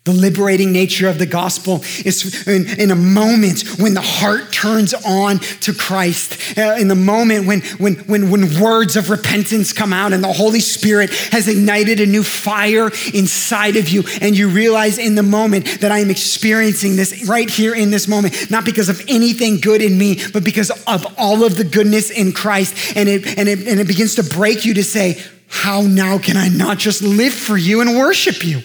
The 0.02 0.12
liberating 0.12 0.72
nature 0.72 1.08
of 1.08 1.20
the 1.20 1.26
gospel 1.26 1.76
is 2.04 2.48
in, 2.48 2.68
in, 2.80 2.90
a 2.90 2.96
moment 2.96 3.78
when 3.78 3.94
the 3.94 4.00
heart 4.00 4.52
turns 4.52 4.92
on 4.92 5.38
to 5.38 5.72
Christ, 5.72 6.58
uh, 6.58 6.74
in 6.80 6.88
the 6.88 6.96
moment 6.96 7.46
when, 7.46 7.60
when, 7.78 7.94
when, 8.08 8.32
when 8.32 8.60
words 8.60 8.96
of 8.96 9.10
repentance 9.10 9.72
come 9.72 9.92
out 9.92 10.12
and 10.12 10.24
the 10.24 10.32
Holy 10.32 10.58
Spirit 10.58 11.10
has 11.30 11.46
ignited 11.46 12.00
a 12.00 12.06
new 12.06 12.24
fire 12.24 12.90
inside 13.14 13.76
of 13.76 13.88
you, 13.88 14.02
and 14.20 14.36
you 14.36 14.48
realize 14.48 14.98
in 14.98 15.14
the 15.14 15.22
moment 15.22 15.82
that 15.82 15.92
I 15.92 16.00
am 16.00 16.10
experiencing 16.10 16.96
this 16.96 17.28
right 17.28 17.48
here 17.48 17.76
in 17.76 17.92
this 17.92 18.08
moment, 18.08 18.50
not 18.50 18.64
because 18.64 18.88
of 18.88 19.00
anything 19.06 19.60
good 19.60 19.82
in 19.82 19.96
me, 19.96 20.18
but 20.32 20.42
because 20.42 20.70
of 20.88 21.06
all 21.16 21.44
of 21.44 21.56
the 21.56 21.62
goodness 21.62 22.10
in 22.10 22.32
Christ. 22.32 22.96
And 22.96 23.08
it, 23.08 23.38
and 23.38 23.48
it, 23.48 23.68
and 23.68 23.78
it 23.78 23.86
begins 23.86 24.16
to 24.16 24.24
break 24.24 24.64
you 24.64 24.74
to 24.74 24.82
say, 24.82 25.22
how 25.52 25.82
now 25.82 26.16
can 26.16 26.38
I 26.38 26.48
not 26.48 26.78
just 26.78 27.02
live 27.02 27.34
for 27.34 27.58
you 27.58 27.82
and 27.82 27.98
worship 27.98 28.42
you? 28.42 28.62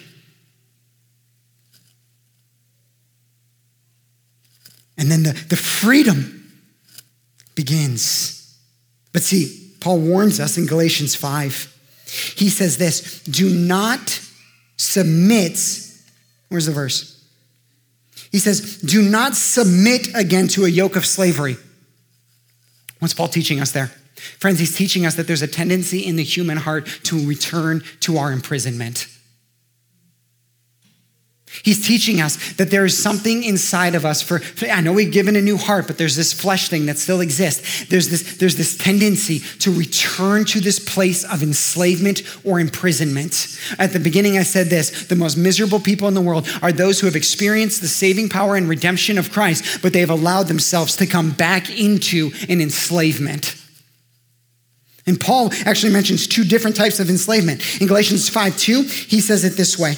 And 4.97 5.11
then 5.11 5.23
the, 5.23 5.33
the 5.33 5.57
freedom 5.57 6.49
begins. 7.55 8.57
But 9.11 9.21
see, 9.21 9.73
Paul 9.81 9.99
warns 9.99 10.39
us 10.39 10.57
in 10.57 10.65
Galatians 10.65 11.13
5. 11.13 11.75
He 12.37 12.49
says 12.49 12.77
this 12.77 13.21
do 13.25 13.49
not 13.49 14.21
submit. 14.77 15.59
Where's 16.47 16.67
the 16.67 16.71
verse? 16.71 17.21
He 18.31 18.39
says, 18.39 18.77
do 18.77 19.01
not 19.01 19.35
submit 19.35 20.15
again 20.15 20.47
to 20.49 20.63
a 20.65 20.69
yoke 20.69 20.95
of 20.95 21.05
slavery. 21.05 21.57
What's 22.99 23.13
Paul 23.13 23.27
teaching 23.27 23.59
us 23.59 23.71
there? 23.71 23.91
Friends, 24.17 24.59
he's 24.59 24.75
teaching 24.75 25.05
us 25.05 25.15
that 25.15 25.27
there's 25.27 25.41
a 25.41 25.47
tendency 25.47 25.99
in 25.99 26.15
the 26.15 26.23
human 26.23 26.57
heart 26.57 26.87
to 27.03 27.25
return 27.27 27.83
to 28.01 28.17
our 28.17 28.31
imprisonment. 28.31 29.07
He's 31.63 31.85
teaching 31.85 32.21
us 32.21 32.53
that 32.53 32.71
there 32.71 32.85
is 32.85 33.01
something 33.01 33.43
inside 33.43 33.95
of 33.95 34.05
us 34.05 34.21
for, 34.21 34.41
I 34.69 34.81
know 34.81 34.93
we've 34.93 35.11
given 35.11 35.35
a 35.35 35.41
new 35.41 35.57
heart, 35.57 35.87
but 35.87 35.97
there's 35.97 36.15
this 36.15 36.33
flesh 36.33 36.69
thing 36.69 36.85
that 36.85 36.97
still 36.97 37.21
exists. 37.21 37.85
There's 37.85 38.09
this, 38.09 38.37
there's 38.37 38.57
this 38.57 38.77
tendency 38.77 39.39
to 39.59 39.71
return 39.71 40.45
to 40.45 40.59
this 40.59 40.79
place 40.79 41.23
of 41.23 41.41
enslavement 41.41 42.21
or 42.45 42.59
imprisonment. 42.59 43.57
At 43.79 43.93
the 43.93 43.99
beginning, 43.99 44.37
I 44.37 44.43
said 44.43 44.67
this 44.67 45.07
the 45.07 45.15
most 45.15 45.37
miserable 45.37 45.79
people 45.79 46.07
in 46.07 46.13
the 46.13 46.21
world 46.21 46.47
are 46.61 46.71
those 46.71 46.99
who 46.99 47.07
have 47.07 47.15
experienced 47.15 47.81
the 47.81 47.87
saving 47.87 48.29
power 48.29 48.55
and 48.55 48.69
redemption 48.69 49.17
of 49.17 49.31
Christ, 49.31 49.81
but 49.81 49.93
they 49.93 50.01
have 50.01 50.09
allowed 50.09 50.47
themselves 50.47 50.95
to 50.97 51.07
come 51.07 51.31
back 51.31 51.69
into 51.69 52.31
an 52.49 52.61
enslavement. 52.61 53.55
And 55.07 55.19
Paul 55.19 55.51
actually 55.65 55.93
mentions 55.93 56.27
two 56.27 56.43
different 56.43 56.75
types 56.75 56.99
of 56.99 57.09
enslavement. 57.09 57.81
In 57.81 57.87
Galatians 57.87 58.27
5 58.27 58.57
2, 58.57 58.81
he 58.83 59.21
says 59.21 59.45
it 59.45 59.53
this 59.53 59.79
way. 59.79 59.95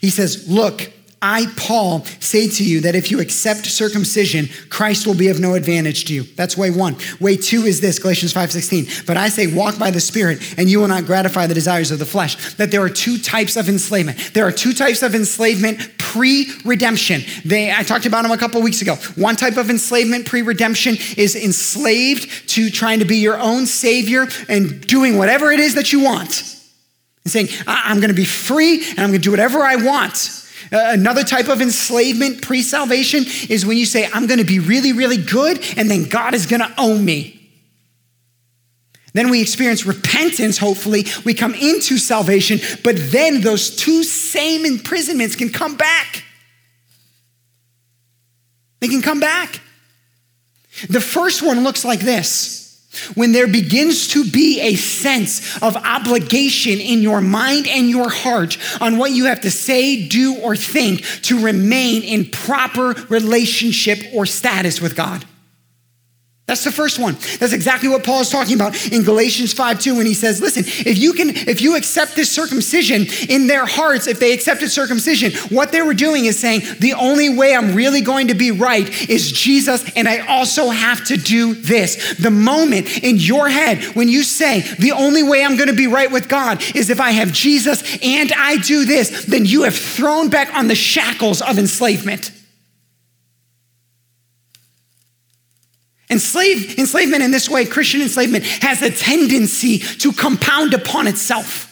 He 0.00 0.10
says, 0.10 0.48
Look, 0.48 0.92
I, 1.26 1.46
Paul, 1.56 2.04
say 2.20 2.48
to 2.48 2.62
you 2.62 2.82
that 2.82 2.94
if 2.94 3.10
you 3.10 3.18
accept 3.18 3.64
circumcision, 3.64 4.46
Christ 4.68 5.06
will 5.06 5.14
be 5.14 5.28
of 5.28 5.40
no 5.40 5.54
advantage 5.54 6.04
to 6.04 6.14
you. 6.14 6.24
That's 6.24 6.54
way 6.54 6.70
one. 6.70 6.96
Way 7.18 7.38
two 7.38 7.62
is 7.62 7.80
this, 7.80 7.98
Galatians 7.98 8.34
5.16. 8.34 9.06
But 9.06 9.16
I 9.16 9.30
say, 9.30 9.46
walk 9.46 9.78
by 9.78 9.90
the 9.90 10.00
Spirit, 10.00 10.58
and 10.58 10.68
you 10.68 10.80
will 10.80 10.86
not 10.86 11.06
gratify 11.06 11.46
the 11.46 11.54
desires 11.54 11.90
of 11.90 11.98
the 11.98 12.04
flesh. 12.04 12.52
That 12.56 12.70
there 12.70 12.82
are 12.82 12.90
two 12.90 13.16
types 13.16 13.56
of 13.56 13.70
enslavement. 13.70 14.34
There 14.34 14.46
are 14.46 14.52
two 14.52 14.74
types 14.74 15.02
of 15.02 15.14
enslavement 15.14 15.96
pre-redemption. 15.96 17.22
They, 17.42 17.72
I 17.72 17.84
talked 17.84 18.04
about 18.04 18.24
them 18.24 18.30
a 18.30 18.36
couple 18.36 18.60
weeks 18.60 18.82
ago. 18.82 18.96
One 19.16 19.34
type 19.34 19.56
of 19.56 19.70
enslavement 19.70 20.26
pre-redemption 20.26 20.96
is 21.16 21.36
enslaved 21.36 22.50
to 22.50 22.68
trying 22.68 22.98
to 22.98 23.06
be 23.06 23.16
your 23.16 23.40
own 23.40 23.64
savior 23.64 24.26
and 24.50 24.86
doing 24.86 25.16
whatever 25.16 25.52
it 25.52 25.60
is 25.60 25.74
that 25.76 25.90
you 25.90 26.04
want. 26.04 26.42
And 27.24 27.32
saying, 27.32 27.48
I'm 27.66 27.96
going 27.96 28.10
to 28.10 28.14
be 28.14 28.26
free 28.26 28.82
and 28.90 28.98
I'm 28.98 29.08
going 29.08 29.12
to 29.22 29.24
do 29.24 29.30
whatever 29.30 29.62
I 29.62 29.76
want. 29.76 30.42
Uh, 30.72 30.92
another 30.92 31.24
type 31.24 31.48
of 31.48 31.60
enslavement 31.60 32.42
pre 32.42 32.62
salvation 32.62 33.24
is 33.48 33.64
when 33.66 33.76
you 33.76 33.86
say, 33.86 34.08
I'm 34.12 34.26
going 34.26 34.38
to 34.38 34.44
be 34.44 34.58
really, 34.58 34.92
really 34.92 35.18
good, 35.18 35.62
and 35.76 35.90
then 35.90 36.04
God 36.04 36.34
is 36.34 36.46
going 36.46 36.60
to 36.60 36.72
own 36.78 37.04
me. 37.04 37.40
Then 39.12 39.30
we 39.30 39.40
experience 39.40 39.86
repentance, 39.86 40.58
hopefully. 40.58 41.04
We 41.24 41.34
come 41.34 41.54
into 41.54 41.98
salvation, 41.98 42.58
but 42.82 42.96
then 42.96 43.40
those 43.42 43.76
two 43.76 44.02
same 44.02 44.64
imprisonments 44.64 45.36
can 45.36 45.50
come 45.50 45.76
back. 45.76 46.24
They 48.80 48.88
can 48.88 49.02
come 49.02 49.20
back. 49.20 49.60
The 50.88 51.00
first 51.00 51.42
one 51.42 51.62
looks 51.62 51.84
like 51.84 52.00
this 52.00 52.63
when 53.14 53.32
there 53.32 53.46
begins 53.46 54.08
to 54.08 54.24
be 54.24 54.60
a 54.60 54.74
sense 54.76 55.60
of 55.62 55.76
obligation 55.76 56.80
in 56.80 57.02
your 57.02 57.20
mind 57.20 57.66
and 57.68 57.90
your 57.90 58.08
heart 58.08 58.58
on 58.80 58.98
what 58.98 59.12
you 59.12 59.26
have 59.26 59.40
to 59.42 59.50
say, 59.50 60.06
do, 60.08 60.36
or 60.38 60.56
think 60.56 61.04
to 61.22 61.42
remain 61.44 62.02
in 62.02 62.26
proper 62.26 62.94
relationship 63.08 63.98
or 64.12 64.26
status 64.26 64.80
with 64.80 64.96
God. 64.96 65.24
That's 66.46 66.62
the 66.62 66.72
first 66.72 66.98
one. 66.98 67.14
That's 67.38 67.54
exactly 67.54 67.88
what 67.88 68.04
Paul 68.04 68.20
is 68.20 68.28
talking 68.28 68.54
about 68.54 68.92
in 68.92 69.02
Galatians 69.02 69.54
5 69.54 69.80
2 69.80 69.96
when 69.96 70.04
he 70.04 70.12
says, 70.12 70.42
Listen, 70.42 70.62
if 70.86 70.98
you 70.98 71.14
can, 71.14 71.30
if 71.30 71.62
you 71.62 71.74
accept 71.74 72.16
this 72.16 72.30
circumcision 72.30 73.06
in 73.30 73.46
their 73.46 73.64
hearts, 73.64 74.06
if 74.06 74.20
they 74.20 74.34
accepted 74.34 74.70
circumcision, 74.70 75.32
what 75.48 75.72
they 75.72 75.80
were 75.80 75.94
doing 75.94 76.26
is 76.26 76.38
saying, 76.38 76.60
The 76.80 76.92
only 76.92 77.30
way 77.34 77.54
I'm 77.54 77.74
really 77.74 78.02
going 78.02 78.28
to 78.28 78.34
be 78.34 78.50
right 78.50 79.08
is 79.08 79.32
Jesus, 79.32 79.90
and 79.96 80.06
I 80.06 80.18
also 80.26 80.68
have 80.68 81.06
to 81.06 81.16
do 81.16 81.54
this. 81.54 82.18
The 82.18 82.30
moment 82.30 83.02
in 83.02 83.16
your 83.16 83.48
head 83.48 83.82
when 83.96 84.10
you 84.10 84.22
say, 84.22 84.60
The 84.60 84.92
only 84.92 85.22
way 85.22 85.42
I'm 85.42 85.56
going 85.56 85.70
to 85.70 85.74
be 85.74 85.86
right 85.86 86.12
with 86.12 86.28
God 86.28 86.62
is 86.74 86.90
if 86.90 87.00
I 87.00 87.12
have 87.12 87.32
Jesus 87.32 87.98
and 88.02 88.30
I 88.36 88.58
do 88.58 88.84
this, 88.84 89.24
then 89.24 89.46
you 89.46 89.62
have 89.62 89.74
thrown 89.74 90.28
back 90.28 90.54
on 90.54 90.68
the 90.68 90.74
shackles 90.74 91.40
of 91.40 91.58
enslavement. 91.58 92.33
Enslave, 96.14 96.78
enslavement 96.78 97.22
in 97.22 97.32
this 97.32 97.48
way, 97.48 97.66
Christian 97.66 98.00
enslavement, 98.00 98.44
has 98.62 98.80
a 98.82 98.90
tendency 98.90 99.78
to 99.78 100.12
compound 100.12 100.72
upon 100.72 101.08
itself. 101.08 101.70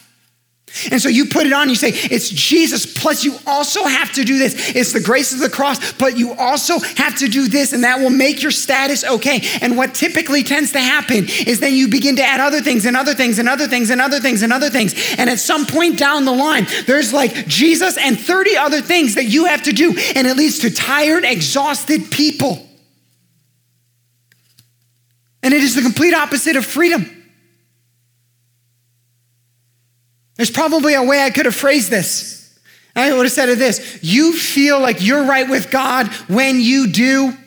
And 0.91 0.99
so 0.99 1.07
you 1.07 1.25
put 1.27 1.45
it 1.45 1.53
on, 1.53 1.69
you 1.69 1.75
say, 1.75 1.89
it's 1.89 2.29
Jesus, 2.29 2.91
plus 2.99 3.23
you 3.23 3.35
also 3.45 3.83
have 3.83 4.11
to 4.13 4.23
do 4.23 4.39
this. 4.39 4.75
It's 4.75 4.91
the 4.91 4.99
grace 4.99 5.31
of 5.31 5.39
the 5.39 5.49
cross, 5.49 5.93
but 5.93 6.17
you 6.17 6.33
also 6.33 6.79
have 6.79 7.15
to 7.19 7.27
do 7.27 7.47
this, 7.47 7.73
and 7.73 7.83
that 7.83 7.99
will 7.99 8.09
make 8.09 8.41
your 8.41 8.51
status 8.51 9.03
okay. 9.05 9.41
And 9.61 9.77
what 9.77 9.93
typically 9.93 10.43
tends 10.43 10.71
to 10.71 10.79
happen 10.79 11.27
is 11.45 11.59
then 11.59 11.75
you 11.75 11.87
begin 11.89 12.15
to 12.15 12.23
add 12.23 12.39
other 12.39 12.59
things 12.59 12.85
and 12.87 12.97
other 12.97 13.13
things 13.13 13.37
and 13.37 13.47
other 13.47 13.67
things 13.67 13.91
and 13.91 14.01
other 14.01 14.19
things 14.19 14.41
and 14.41 14.51
other 14.51 14.71
things. 14.71 14.95
And 15.17 15.29
at 15.29 15.39
some 15.39 15.67
point 15.67 15.99
down 15.99 16.25
the 16.25 16.33
line, 16.33 16.65
there's 16.87 17.13
like 17.13 17.47
Jesus 17.47 17.95
and 17.97 18.19
30 18.19 18.57
other 18.57 18.81
things 18.81 19.13
that 19.15 19.25
you 19.25 19.45
have 19.45 19.63
to 19.63 19.73
do, 19.73 19.95
and 20.15 20.25
it 20.25 20.35
leads 20.35 20.59
to 20.59 20.71
tired, 20.73 21.23
exhausted 21.23 22.09
people. 22.09 22.67
And 25.43 25.53
it 25.53 25.61
is 25.61 25.75
the 25.75 25.81
complete 25.81 26.13
opposite 26.13 26.55
of 26.55 26.65
freedom. 26.65 27.05
There's 30.37 30.49
probably 30.49 30.93
a 30.95 31.03
way 31.03 31.21
I 31.21 31.29
could 31.29 31.45
have 31.45 31.55
phrased 31.55 31.91
this. 31.91 32.57
I 32.95 33.11
would 33.11 33.25
have 33.25 33.31
said 33.31 33.49
it 33.49 33.59
this 33.59 33.99
You 34.01 34.33
feel 34.33 34.79
like 34.79 35.03
you're 35.03 35.25
right 35.25 35.47
with 35.47 35.69
God 35.69 36.07
when 36.27 36.59
you 36.59 36.87
do. 36.87 37.37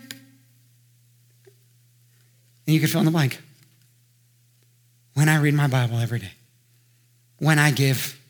And 2.66 2.74
you 2.74 2.80
could 2.80 2.90
fill 2.90 3.00
in 3.00 3.06
the 3.06 3.12
blank. 3.12 3.40
When 5.14 5.28
I 5.28 5.40
read 5.40 5.54
my 5.54 5.66
Bible 5.66 5.98
every 5.98 6.18
day, 6.18 6.32
when 7.38 7.58
I 7.58 7.70
give, 7.70 8.20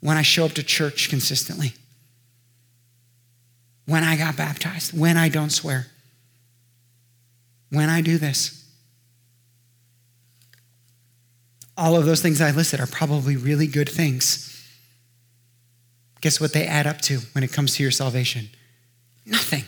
when 0.00 0.16
I 0.16 0.22
show 0.22 0.44
up 0.44 0.52
to 0.52 0.62
church 0.62 1.08
consistently, 1.08 1.72
when 3.86 4.04
I 4.04 4.16
got 4.16 4.36
baptized, 4.36 4.96
when 4.96 5.16
I 5.16 5.28
don't 5.28 5.50
swear 5.50 5.88
when 7.72 7.88
I 7.88 8.02
do 8.02 8.18
this. 8.18 8.70
All 11.76 11.96
of 11.96 12.04
those 12.04 12.20
things 12.20 12.40
I 12.40 12.50
listed 12.50 12.80
are 12.80 12.86
probably 12.86 13.34
really 13.34 13.66
good 13.66 13.88
things. 13.88 14.48
Guess 16.20 16.38
what 16.38 16.52
they 16.52 16.66
add 16.66 16.86
up 16.86 17.00
to 17.02 17.20
when 17.32 17.42
it 17.42 17.50
comes 17.50 17.76
to 17.76 17.82
your 17.82 17.90
salvation? 17.90 18.50
Nothing. 19.24 19.64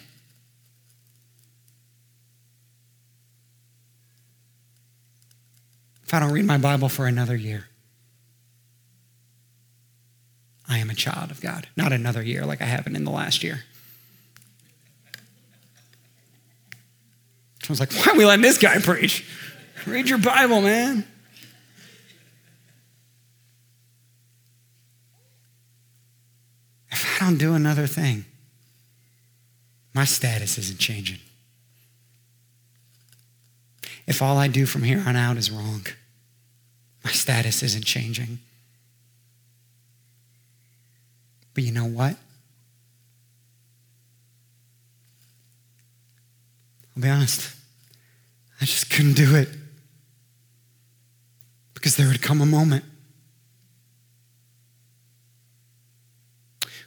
If 6.04 6.12
I 6.12 6.20
don't 6.20 6.32
read 6.32 6.44
my 6.44 6.58
Bible 6.58 6.90
for 6.90 7.06
another 7.06 7.34
year, 7.34 7.68
I 10.68 10.76
am 10.78 10.90
a 10.90 10.94
child 10.94 11.30
of 11.30 11.40
God. 11.40 11.68
Not 11.74 11.92
another 11.92 12.22
year 12.22 12.44
like 12.44 12.60
I 12.60 12.66
haven't 12.66 12.96
in 12.96 13.04
the 13.04 13.10
last 13.10 13.42
year. 13.42 13.64
I 17.68 17.72
was 17.72 17.80
like, 17.80 17.92
why 17.94 18.12
are 18.12 18.16
we 18.16 18.24
letting 18.24 18.42
this 18.42 18.58
guy 18.58 18.78
preach? 18.78 19.26
Read 19.86 20.08
your 20.08 20.18
Bible, 20.18 20.60
man. 20.60 21.06
If 26.90 27.20
I 27.20 27.24
don't 27.24 27.38
do 27.38 27.54
another 27.54 27.86
thing, 27.86 28.24
my 29.94 30.04
status 30.04 30.58
isn't 30.58 30.78
changing. 30.78 31.18
If 34.06 34.20
all 34.20 34.36
I 34.36 34.48
do 34.48 34.66
from 34.66 34.82
here 34.82 35.02
on 35.06 35.16
out 35.16 35.36
is 35.36 35.50
wrong, 35.50 35.86
my 37.02 37.10
status 37.10 37.62
isn't 37.62 37.84
changing. 37.84 38.38
But 41.54 41.64
you 41.64 41.72
know 41.72 41.86
what? 41.86 42.16
I'll 46.96 47.02
be 47.02 47.08
honest, 47.08 47.54
I 48.60 48.64
just 48.64 48.90
couldn't 48.90 49.14
do 49.14 49.34
it. 49.34 49.48
Because 51.74 51.96
there 51.96 52.06
would 52.08 52.22
come 52.22 52.40
a 52.40 52.46
moment 52.46 52.84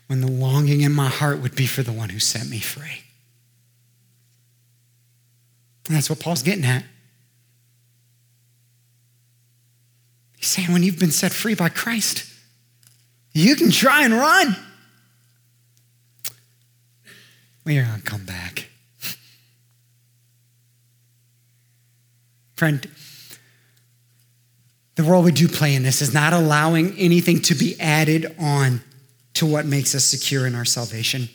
when 0.07 0.21
the 0.21 0.31
longing 0.31 0.81
in 0.81 0.93
my 0.93 1.07
heart 1.07 1.39
would 1.39 1.55
be 1.55 1.67
for 1.67 1.83
the 1.83 1.91
one 1.91 2.09
who 2.09 2.19
set 2.19 2.47
me 2.47 2.59
free. 2.59 3.03
And 5.87 5.95
that's 5.95 6.09
what 6.09 6.19
Paul's 6.19 6.43
getting 6.43 6.65
at. 6.65 6.83
He's 10.37 10.47
saying 10.47 10.71
when 10.71 10.83
you've 10.83 10.99
been 10.99 11.11
set 11.11 11.31
free 11.31 11.55
by 11.55 11.69
Christ, 11.69 12.25
you 13.33 13.55
can 13.55 13.69
try 13.69 14.03
and 14.03 14.13
run. 14.13 14.55
Well, 17.65 17.75
you're 17.75 17.85
going 17.85 17.99
to 17.99 18.05
come 18.05 18.25
back. 18.25 18.69
Friend, 22.57 22.85
the 24.95 25.03
role 25.03 25.21
we 25.21 25.31
do 25.31 25.47
play 25.47 25.75
in 25.75 25.83
this 25.83 26.01
is 26.01 26.11
not 26.11 26.33
allowing 26.33 26.97
anything 26.97 27.39
to 27.43 27.55
be 27.55 27.79
added 27.79 28.35
on 28.39 28.81
to 29.35 29.45
what 29.45 29.65
makes 29.67 29.93
us 29.93 30.03
secure 30.03 30.47
in 30.47 30.55
our 30.55 30.65
salvation. 30.65 31.29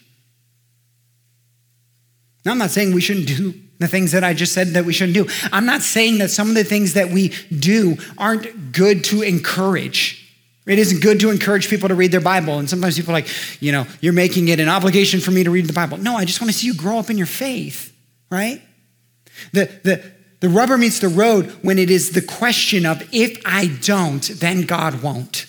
Now, 2.44 2.50
I'm 2.50 2.58
not 2.58 2.70
saying 2.70 2.92
we 2.92 3.00
shouldn't 3.00 3.28
do 3.28 3.54
the 3.78 3.86
things 3.86 4.10
that 4.12 4.24
I 4.24 4.34
just 4.34 4.52
said 4.52 4.68
that 4.68 4.84
we 4.84 4.92
shouldn't 4.92 5.14
do. 5.14 5.28
I'm 5.52 5.64
not 5.64 5.82
saying 5.82 6.18
that 6.18 6.30
some 6.30 6.48
of 6.48 6.56
the 6.56 6.64
things 6.64 6.94
that 6.94 7.10
we 7.10 7.28
do 7.56 7.96
aren't 8.18 8.72
good 8.72 9.04
to 9.04 9.22
encourage. 9.22 10.18
It 10.66 10.80
isn't 10.80 11.02
good 11.02 11.20
to 11.20 11.30
encourage 11.30 11.68
people 11.68 11.88
to 11.88 11.94
read 11.94 12.10
their 12.10 12.20
Bible. 12.20 12.58
And 12.58 12.68
sometimes 12.68 12.96
people 12.96 13.12
are 13.12 13.18
like, 13.18 13.28
you 13.60 13.70
know, 13.70 13.86
you're 14.00 14.12
making 14.12 14.48
it 14.48 14.58
an 14.58 14.68
obligation 14.68 15.20
for 15.20 15.30
me 15.30 15.44
to 15.44 15.52
read 15.52 15.66
the 15.66 15.72
Bible. 15.72 15.98
No, 15.98 16.16
I 16.16 16.24
just 16.24 16.40
want 16.40 16.52
to 16.52 16.58
see 16.58 16.66
you 16.66 16.74
grow 16.74 16.98
up 16.98 17.10
in 17.10 17.18
your 17.18 17.28
faith, 17.28 17.96
right? 18.28 18.60
The, 19.52 19.66
the, 19.84 20.12
the 20.42 20.48
rubber 20.48 20.76
meets 20.76 20.98
the 20.98 21.08
road 21.08 21.52
when 21.62 21.78
it 21.78 21.88
is 21.88 22.10
the 22.10 22.20
question 22.20 22.84
of 22.84 23.08
if 23.12 23.40
I 23.46 23.68
don't, 23.80 24.22
then 24.22 24.62
God 24.62 25.00
won't. 25.00 25.46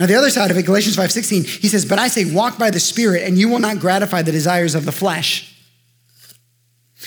Now, 0.00 0.06
the 0.06 0.14
other 0.14 0.30
side 0.30 0.50
of 0.50 0.56
it, 0.56 0.64
Galatians 0.64 0.96
5:16, 0.96 1.44
he 1.60 1.68
says, 1.68 1.84
But 1.84 1.98
I 1.98 2.08
say, 2.08 2.24
walk 2.24 2.58
by 2.58 2.70
the 2.70 2.80
Spirit, 2.80 3.24
and 3.24 3.36
you 3.36 3.50
will 3.50 3.58
not 3.58 3.78
gratify 3.78 4.22
the 4.22 4.32
desires 4.32 4.74
of 4.74 4.86
the 4.86 4.92
flesh. 4.92 5.53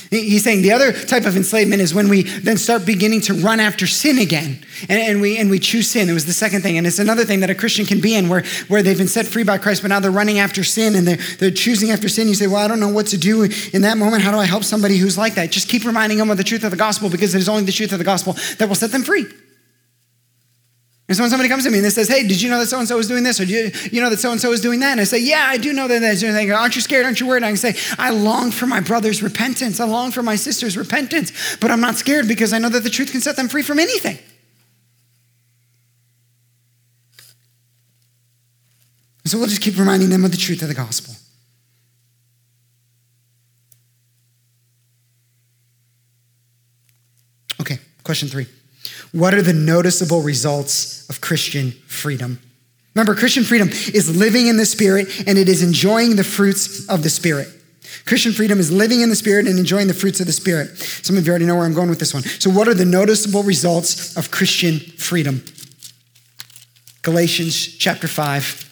He's 0.10 0.44
saying 0.44 0.62
the 0.62 0.72
other 0.72 0.94
type 0.94 1.26
of 1.26 1.36
enslavement 1.36 1.82
is 1.82 1.94
when 1.94 2.10
we 2.10 2.24
then 2.24 2.58
start 2.58 2.86
beginning 2.86 3.22
to 3.22 3.34
run 3.34 3.60
after 3.60 3.88
sin 3.88 4.20
again 4.20 4.60
and, 4.90 5.02
and, 5.02 5.22
we, 5.22 5.38
and 5.38 5.50
we 5.50 5.60
choose 5.60 5.90
sin. 5.90 6.10
It 6.10 6.14
was 6.14 6.26
the 6.26 6.34
second 6.34 6.62
thing. 6.62 6.78
And 6.78 6.86
it's 6.86 7.00
another 7.00 7.26
thing 7.26 7.42
that 7.42 7.50
a 7.50 7.56
Christian 7.56 7.86
can 7.86 8.02
be 8.02 8.16
in 8.16 8.30
where, 8.30 8.44
where 8.68 8.82
they've 8.84 8.98
been 8.98 9.08
set 9.08 9.26
free 9.26 9.44
by 9.44 9.58
Christ, 9.58 9.82
but 9.82 9.90
now 9.90 10.00
they're 10.00 10.12
running 10.12 10.40
after 10.40 10.64
sin 10.64 10.96
and 10.96 11.08
they're, 11.08 11.20
they're 11.40 11.52
choosing 11.52 11.92
after 11.92 12.10
sin. 12.10 12.28
You 12.28 12.36
say, 12.36 12.48
Well, 12.48 12.58
I 12.58 12.68
don't 12.68 12.80
know 12.80 12.90
what 12.90 13.08
to 13.08 13.18
do 13.18 13.44
in 13.44 13.82
that 13.82 13.98
moment. 13.98 14.24
How 14.24 14.32
do 14.32 14.38
I 14.38 14.46
help 14.46 14.64
somebody 14.64 14.98
who's 14.98 15.18
like 15.18 15.36
that? 15.36 15.52
Just 15.52 15.70
keep 15.70 15.86
reminding 15.86 16.18
them 16.18 16.30
of 16.30 16.38
the 16.38 16.44
truth 16.44 16.64
of 16.64 16.72
the 16.72 16.78
gospel 16.78 17.10
because 17.10 17.36
it 17.36 17.40
is 17.40 17.50
only 17.50 17.64
the 17.64 17.72
truth 17.72 17.92
of 17.92 18.00
the 18.00 18.06
gospel 18.06 18.34
that 18.58 18.68
will 18.68 18.76
set 18.76 18.92
them 18.92 19.04
free. 19.04 19.26
And 21.08 21.16
so 21.16 21.24
when 21.24 21.30
somebody 21.30 21.48
comes 21.48 21.64
to 21.64 21.70
me 21.70 21.78
and 21.78 21.86
they 21.86 21.90
says, 21.90 22.10
hey, 22.10 22.28
did 22.28 22.42
you 22.42 22.50
know 22.50 22.60
that 22.60 22.68
so-and-so 22.68 22.98
was 22.98 23.08
doing 23.08 23.24
this? 23.24 23.40
Or 23.40 23.46
do 23.46 23.54
you, 23.54 23.72
you 23.94 24.02
know 24.02 24.10
that 24.10 24.20
so-and-so 24.20 24.52
is 24.52 24.60
doing 24.60 24.82
that? 24.82 24.92
And 24.92 25.00
I 25.00 25.06
say, 25.06 25.20
yeah, 25.20 25.46
I 25.48 25.58
do 25.58 25.72
know 25.72 25.88
that 25.88 26.00
that's 26.00 26.20
doing 26.20 26.34
that. 26.34 26.50
Aren't 26.50 26.76
you 26.76 26.82
scared? 26.82 27.06
Aren't 27.06 27.22
you 27.22 27.28
worried? 27.28 27.44
And 27.44 27.46
I 27.46 27.50
can 27.50 27.58
say, 27.58 27.76
I 27.98 28.10
long 28.10 28.52
for 28.52 28.66
my 28.66 28.82
brother's 28.82 29.24
repentance. 29.24 29.80
I 29.80 29.86
long 29.86 30.12
for 30.12 30.22
my 30.22 30.36
sister's 30.36 30.76
repentance. 30.76 31.56
But 31.62 31.72
I'm 31.72 31.80
not 31.80 31.96
scared 31.96 32.28
because 32.28 32.52
I 32.52 32.58
know 32.58 32.68
that 32.68 32.84
the 32.84 32.90
truth 32.90 33.14
can 33.14 33.22
set 33.22 33.38
them 33.38 33.48
free 33.48 33.62
from 33.62 33.80
anything. 33.80 34.20
So 39.24 39.38
we'll 39.38 39.48
just 39.48 39.62
keep 39.62 39.78
reminding 39.78 40.10
them 40.10 40.26
of 40.26 40.32
the 40.32 40.38
truth 40.38 40.62
of 40.62 40.68
the 40.68 40.74
gospel. 40.74 41.14
Okay, 47.62 47.78
question 48.04 48.28
three. 48.28 48.48
What 49.12 49.34
are 49.34 49.42
the 49.42 49.54
noticeable 49.54 50.22
results 50.22 51.10
of 51.10 51.22
Christian 51.22 51.72
freedom? 51.88 52.40
Remember, 52.96 53.16
Christian 53.16 53.44
freedom 53.44 53.70
is 53.70 54.16
living 54.18 54.48
in 54.48 54.58
the 54.58 54.66
Spirit 54.66 55.08
and 55.28 55.38
it 55.38 55.48
is 55.48 55.62
enjoying 55.62 56.16
the 56.16 56.24
fruits 56.24 56.88
of 56.90 57.04
the 57.04 57.10
Spirit. 57.10 57.48
Christian 58.06 58.34
freedom 58.34 58.60
is 58.60 58.72
living 58.72 59.02
in 59.02 59.10
the 59.10 59.16
Spirit 59.16 59.48
and 59.48 59.60
enjoying 59.60 59.88
the 59.88 59.94
fruits 59.94 60.20
of 60.20 60.26
the 60.26 60.34
Spirit. 60.34 60.78
Some 60.78 61.18
of 61.18 61.26
you 61.26 61.32
already 61.32 61.46
know 61.46 61.56
where 61.56 61.66
I'm 61.66 61.74
going 61.74 61.90
with 61.90 62.00
this 62.00 62.14
one. 62.14 62.24
So, 62.24 62.50
what 62.50 62.68
are 62.68 62.74
the 62.74 62.86
noticeable 62.86 63.44
results 63.44 64.18
of 64.18 64.32
Christian 64.32 64.80
freedom? 64.80 65.44
Galatians 67.02 67.78
chapter 67.78 68.08
5. 68.08 68.64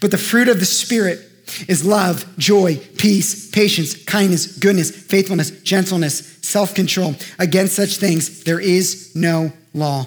But 0.00 0.10
the 0.10 0.18
fruit 0.18 0.48
of 0.48 0.60
the 0.60 0.66
Spirit 0.66 1.20
is 1.68 1.84
love, 1.84 2.26
joy, 2.38 2.76
peace, 2.98 3.50
patience, 3.50 4.02
kindness, 4.04 4.58
goodness, 4.58 4.90
faithfulness, 4.90 5.50
gentleness, 5.62 6.38
self 6.42 6.74
control. 6.74 7.14
Against 7.38 7.74
such 7.74 7.96
things, 7.96 8.44
there 8.44 8.60
is 8.60 9.12
no 9.14 9.52
law. 9.74 10.06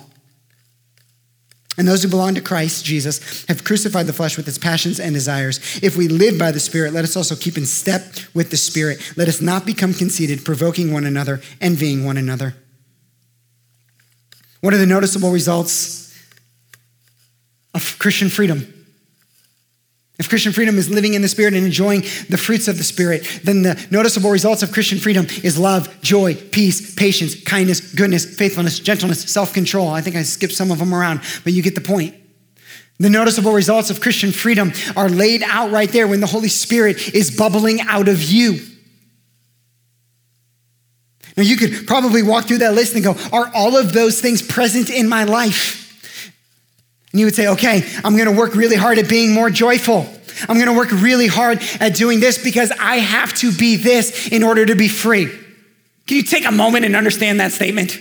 And 1.77 1.87
those 1.87 2.03
who 2.03 2.09
belong 2.09 2.35
to 2.35 2.41
Christ 2.41 2.85
Jesus 2.85 3.45
have 3.47 3.65
crucified 3.65 4.07
the 4.07 4.13
flesh 4.13 4.37
with 4.37 4.47
its 4.47 4.57
passions 4.57 4.99
and 4.99 5.13
desires. 5.13 5.59
If 5.83 5.97
we 5.97 6.07
live 6.07 6.39
by 6.39 6.51
the 6.51 6.59
Spirit, 6.59 6.93
let 6.93 7.03
us 7.03 7.17
also 7.17 7.35
keep 7.35 7.57
in 7.57 7.65
step 7.65 8.13
with 8.33 8.49
the 8.49 8.57
Spirit. 8.57 8.99
Let 9.17 9.27
us 9.27 9.41
not 9.41 9.65
become 9.65 9.93
conceited, 9.93 10.45
provoking 10.45 10.93
one 10.93 11.05
another, 11.05 11.41
envying 11.59 12.05
one 12.05 12.17
another. 12.17 12.55
What 14.61 14.73
are 14.73 14.77
the 14.77 14.85
noticeable 14.85 15.31
results 15.31 16.17
of 17.73 17.99
Christian 17.99 18.29
freedom? 18.29 18.74
If 20.17 20.29
Christian 20.29 20.53
freedom 20.53 20.77
is 20.77 20.89
living 20.89 21.13
in 21.13 21.21
the 21.21 21.27
Spirit 21.27 21.55
and 21.55 21.65
enjoying 21.65 22.01
the 22.29 22.37
fruits 22.37 22.69
of 22.69 22.77
the 22.77 22.85
Spirit, 22.85 23.41
then 23.43 23.63
the 23.63 23.85
noticeable 23.91 24.29
results 24.29 24.63
of 24.63 24.71
Christian 24.71 24.97
freedom 24.97 25.27
is 25.43 25.57
love, 25.57 26.01
joy, 26.01 26.35
peace, 26.35 26.95
patience, 26.95 27.41
kindness, 27.43 27.93
goodness, 27.93 28.23
faithfulness, 28.23 28.79
gentleness, 28.79 29.21
self 29.23 29.53
control. 29.53 29.89
I 29.89 29.99
think 29.99 30.15
I 30.15 30.23
skipped 30.23 30.53
some 30.53 30.71
of 30.71 30.79
them 30.79 30.93
around, 30.93 31.21
but 31.43 31.51
you 31.51 31.61
get 31.61 31.75
the 31.75 31.81
point. 31.81 32.15
The 32.97 33.09
noticeable 33.09 33.51
results 33.51 33.89
of 33.89 33.99
Christian 33.99 34.31
freedom 34.31 34.71
are 34.95 35.09
laid 35.09 35.43
out 35.43 35.71
right 35.71 35.89
there 35.89 36.07
when 36.07 36.21
the 36.21 36.27
Holy 36.27 36.47
Spirit 36.47 37.13
is 37.13 37.35
bubbling 37.35 37.81
out 37.81 38.07
of 38.07 38.23
you. 38.23 38.65
Now, 41.35 41.43
you 41.43 41.57
could 41.57 41.85
probably 41.85 42.23
walk 42.23 42.45
through 42.45 42.59
that 42.59 42.73
list 42.73 42.95
and 42.95 43.03
go, 43.03 43.15
Are 43.33 43.51
all 43.53 43.75
of 43.75 43.91
those 43.91 44.21
things 44.21 44.41
present 44.41 44.89
in 44.89 45.09
my 45.09 45.25
life? 45.25 45.84
And 47.15 47.21
you 47.21 47.27
would 47.27 47.35
say, 47.35 47.47
okay, 47.47 47.81
I'm 48.03 48.17
gonna 48.17 48.33
work 48.33 48.55
really 48.55 48.75
hard 48.75 48.97
at 48.97 49.07
being 49.07 49.31
more 49.31 49.49
joyful. 49.49 50.05
I'm 50.49 50.59
gonna 50.59 50.73
work 50.73 50.91
really 50.91 51.27
hard 51.27 51.63
at 51.79 51.95
doing 51.95 52.19
this 52.19 52.43
because 52.43 52.71
I 52.71 52.97
have 52.97 53.33
to 53.35 53.53
be 53.53 53.77
this 53.77 54.27
in 54.27 54.43
order 54.43 54.65
to 54.65 54.75
be 54.75 54.89
free. 54.89 55.27
Can 56.07 56.17
you 56.17 56.23
take 56.23 56.45
a 56.45 56.51
moment 56.51 56.83
and 56.83 56.93
understand 56.93 57.39
that 57.39 57.53
statement? 57.53 57.97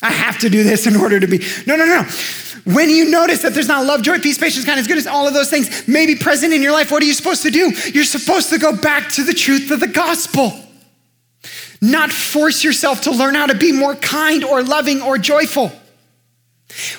I 0.00 0.10
have 0.10 0.38
to 0.38 0.48
do 0.48 0.62
this 0.62 0.86
in 0.86 0.96
order 0.96 1.20
to 1.20 1.26
be. 1.26 1.44
No, 1.66 1.76
no, 1.76 1.84
no. 1.84 2.04
When 2.64 2.88
you 2.88 3.10
notice 3.10 3.42
that 3.42 3.52
there's 3.52 3.68
not 3.68 3.84
love, 3.84 4.00
joy, 4.00 4.18
peace, 4.18 4.38
patience, 4.38 4.64
kindness, 4.64 4.86
goodness, 4.86 5.06
all 5.06 5.28
of 5.28 5.34
those 5.34 5.50
things 5.50 5.86
may 5.86 6.06
be 6.06 6.16
present 6.16 6.54
in 6.54 6.62
your 6.62 6.72
life, 6.72 6.90
what 6.90 7.02
are 7.02 7.06
you 7.06 7.12
supposed 7.12 7.42
to 7.42 7.50
do? 7.50 7.70
You're 7.92 8.04
supposed 8.04 8.48
to 8.48 8.58
go 8.58 8.74
back 8.74 9.12
to 9.12 9.24
the 9.24 9.34
truth 9.34 9.70
of 9.70 9.80
the 9.80 9.88
gospel. 9.88 10.58
Not 11.82 12.10
force 12.10 12.64
yourself 12.64 13.02
to 13.02 13.10
learn 13.10 13.34
how 13.34 13.44
to 13.44 13.54
be 13.54 13.72
more 13.72 13.94
kind 13.94 14.42
or 14.42 14.62
loving 14.62 15.02
or 15.02 15.18
joyful. 15.18 15.70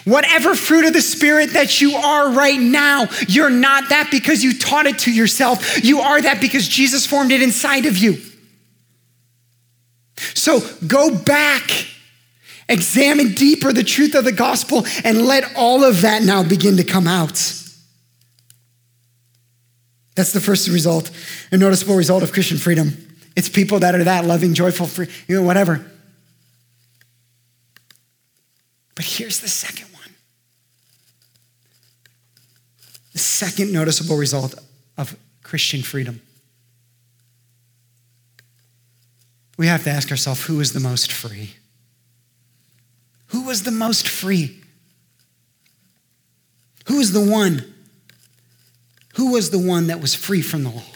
Whatever 0.04 0.56
fruit 0.56 0.86
of 0.86 0.94
the 0.94 1.02
Spirit 1.02 1.54
that 1.54 1.80
you 1.80 1.96
are 1.96 2.32
right 2.32 2.60
now, 2.60 3.08
you're 3.28 3.52
not 3.52 3.90
that 3.90 4.10
because 4.10 4.44
you 4.44 4.58
taught 4.58 4.88
it 4.88 5.00
to 5.00 5.12
yourself. 5.12 5.84
You 5.84 6.00
are 6.00 6.22
that 6.22 6.42
because 6.42 6.68
Jesus 6.68 7.06
formed 7.06 7.32
it 7.32 7.42
inside 7.42 7.86
of 7.86 7.98
you. 7.98 8.18
So 10.34 10.62
go 10.88 11.16
back, 11.16 11.88
examine 12.68 13.34
deeper 13.34 13.72
the 13.72 13.84
truth 13.84 14.16
of 14.16 14.26
the 14.26 14.32
gospel, 14.32 14.86
and 15.04 15.22
let 15.26 15.56
all 15.56 15.84
of 15.84 16.02
that 16.02 16.24
now 16.24 16.44
begin 16.44 16.78
to 16.78 16.84
come 16.84 17.08
out. 17.08 17.56
That's 20.16 20.34
the 20.34 20.42
first 20.42 20.68
result, 20.68 21.12
a 21.52 21.58
noticeable 21.58 21.96
result 21.96 22.24
of 22.24 22.34
Christian 22.34 22.58
freedom. 22.58 23.08
It's 23.38 23.48
people 23.48 23.80
that 23.80 23.96
are 23.96 24.04
that 24.04 24.26
loving, 24.26 24.54
joyful, 24.54 24.88
free, 24.88 25.08
you 25.28 25.36
know, 25.36 25.44
whatever. 25.44 25.86
But 29.00 29.06
here's 29.06 29.40
the 29.40 29.48
second 29.48 29.88
one 29.94 30.10
the 33.14 33.18
second 33.18 33.72
noticeable 33.72 34.18
result 34.18 34.56
of 34.98 35.16
Christian 35.42 35.84
freedom. 35.84 36.22
We 39.58 39.68
have 39.68 39.86
to 39.86 39.90
ask 39.90 40.12
ourselves 40.12 40.44
who 40.48 40.60
is 40.60 40.74
the 40.74 40.82
most 40.82 41.14
free? 41.14 41.52
Who 43.28 43.44
was 43.44 43.64
the 43.64 43.72
most 43.72 44.06
free? 44.06 44.60
Who 46.88 47.00
is 47.00 47.14
the 47.14 47.26
one? 47.26 47.74
Who 49.16 49.32
was 49.32 49.50
the 49.50 49.60
one 49.60 49.88
that 49.88 50.02
was 50.02 50.14
free 50.14 50.42
from 50.42 50.66
the 50.66 50.72
law? 50.72 50.92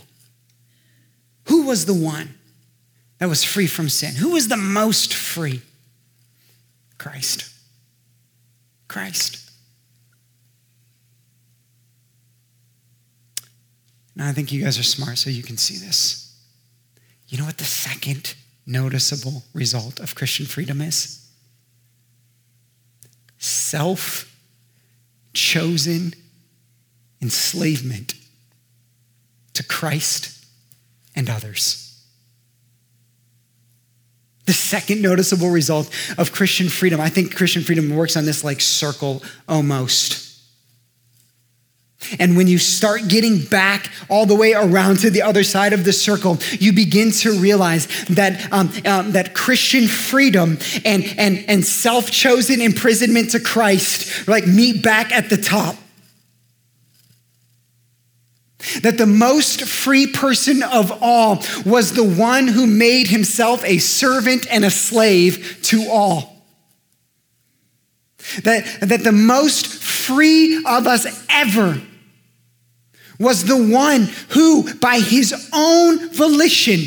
Who 1.46 1.68
was 1.68 1.86
the 1.86 1.94
one 1.94 2.38
that 3.20 3.30
was 3.30 3.46
free 3.46 3.68
from 3.68 3.88
sin? 3.88 4.16
Who 4.16 4.32
was 4.32 4.50
the 4.50 4.58
most 4.58 5.14
free? 5.14 5.62
Christ. 6.98 7.52
Christ. 8.94 9.50
Now, 14.16 14.30
I 14.30 14.34
think 14.34 14.52
you 14.52 14.64
guys 14.64 14.78
are 14.78 14.84
smart, 14.84 15.18
so 15.18 15.32
you 15.32 15.42
can 15.42 15.58
see 15.58 15.84
this. 15.84 16.38
You 17.28 17.40
know 17.40 17.46
what 17.46 17.58
the 17.58 17.64
second 17.64 18.36
noticeable 18.68 19.46
result 19.52 20.00
of 20.00 20.14
Christian 20.14 20.46
freedom 20.46 20.80
is? 20.80 21.28
Self 23.40 24.32
chosen 25.34 26.14
enslavement 27.20 28.14
to 29.54 29.64
Christ 29.64 30.46
and 31.16 31.32
others. 31.32 31.83
The 34.46 34.54
second 34.54 35.02
noticeable 35.02 35.50
result 35.50 35.90
of 36.18 36.32
Christian 36.32 36.68
freedom, 36.68 37.00
I 37.00 37.10
think 37.10 37.36
Christian 37.36 37.64
freedom 37.64 37.96
works 37.96 38.18
on 38.18 38.26
this 38.26 38.44
like 38.44 38.60
circle 38.60 39.24
almost. 39.48 40.24
And 42.20 42.36
when 42.36 42.48
you 42.48 42.58
start 42.58 43.08
getting 43.08 43.44
back 43.46 43.90
all 44.10 44.26
the 44.26 44.36
way 44.36 44.54
around 44.54 45.00
to 45.00 45.10
the 45.10 45.22
other 45.22 45.44
side 45.44 45.74
of 45.74 45.86
the 45.86 45.94
circle, 45.94 46.38
you 46.52 46.74
begin 46.74 47.12
to 47.12 47.40
realize 47.40 47.88
that, 48.06 48.52
um, 48.52 48.72
um, 48.86 49.12
that 49.14 49.34
Christian 49.34 49.88
freedom 49.88 50.58
and, 50.86 51.06
and, 51.18 51.46
and 51.48 51.66
self 51.66 52.12
chosen 52.12 52.62
imprisonment 52.62 53.32
to 53.32 53.40
Christ 53.40 54.28
like 54.28 54.46
meet 54.48 54.84
back 54.84 55.12
at 55.12 55.30
the 55.30 55.38
top. 55.38 55.78
That 58.82 58.98
the 58.98 59.06
most 59.06 59.64
free 59.64 60.08
person 60.08 60.64
of 60.64 60.92
all 61.02 61.44
was 61.66 61.94
the 61.94 62.04
one 62.04 62.48
who 62.48 62.66
made 62.66 63.08
himself 63.08 63.64
a 63.66 63.78
servant 63.78 64.48
and 64.50 64.64
a 64.64 64.72
slave 64.72 65.60
to 65.64 65.88
all. 65.90 66.46
That, 68.44 68.66
that 68.82 69.04
the 69.04 69.12
most 69.12 69.68
free 69.68 70.64
of 70.66 70.88
us 70.88 71.26
ever 71.30 71.82
was 73.20 73.46
the 73.46 73.62
one 73.62 74.10
who, 74.30 74.74
by 74.76 75.00
his 75.00 75.50
own 75.54 76.10
volition, 76.14 76.80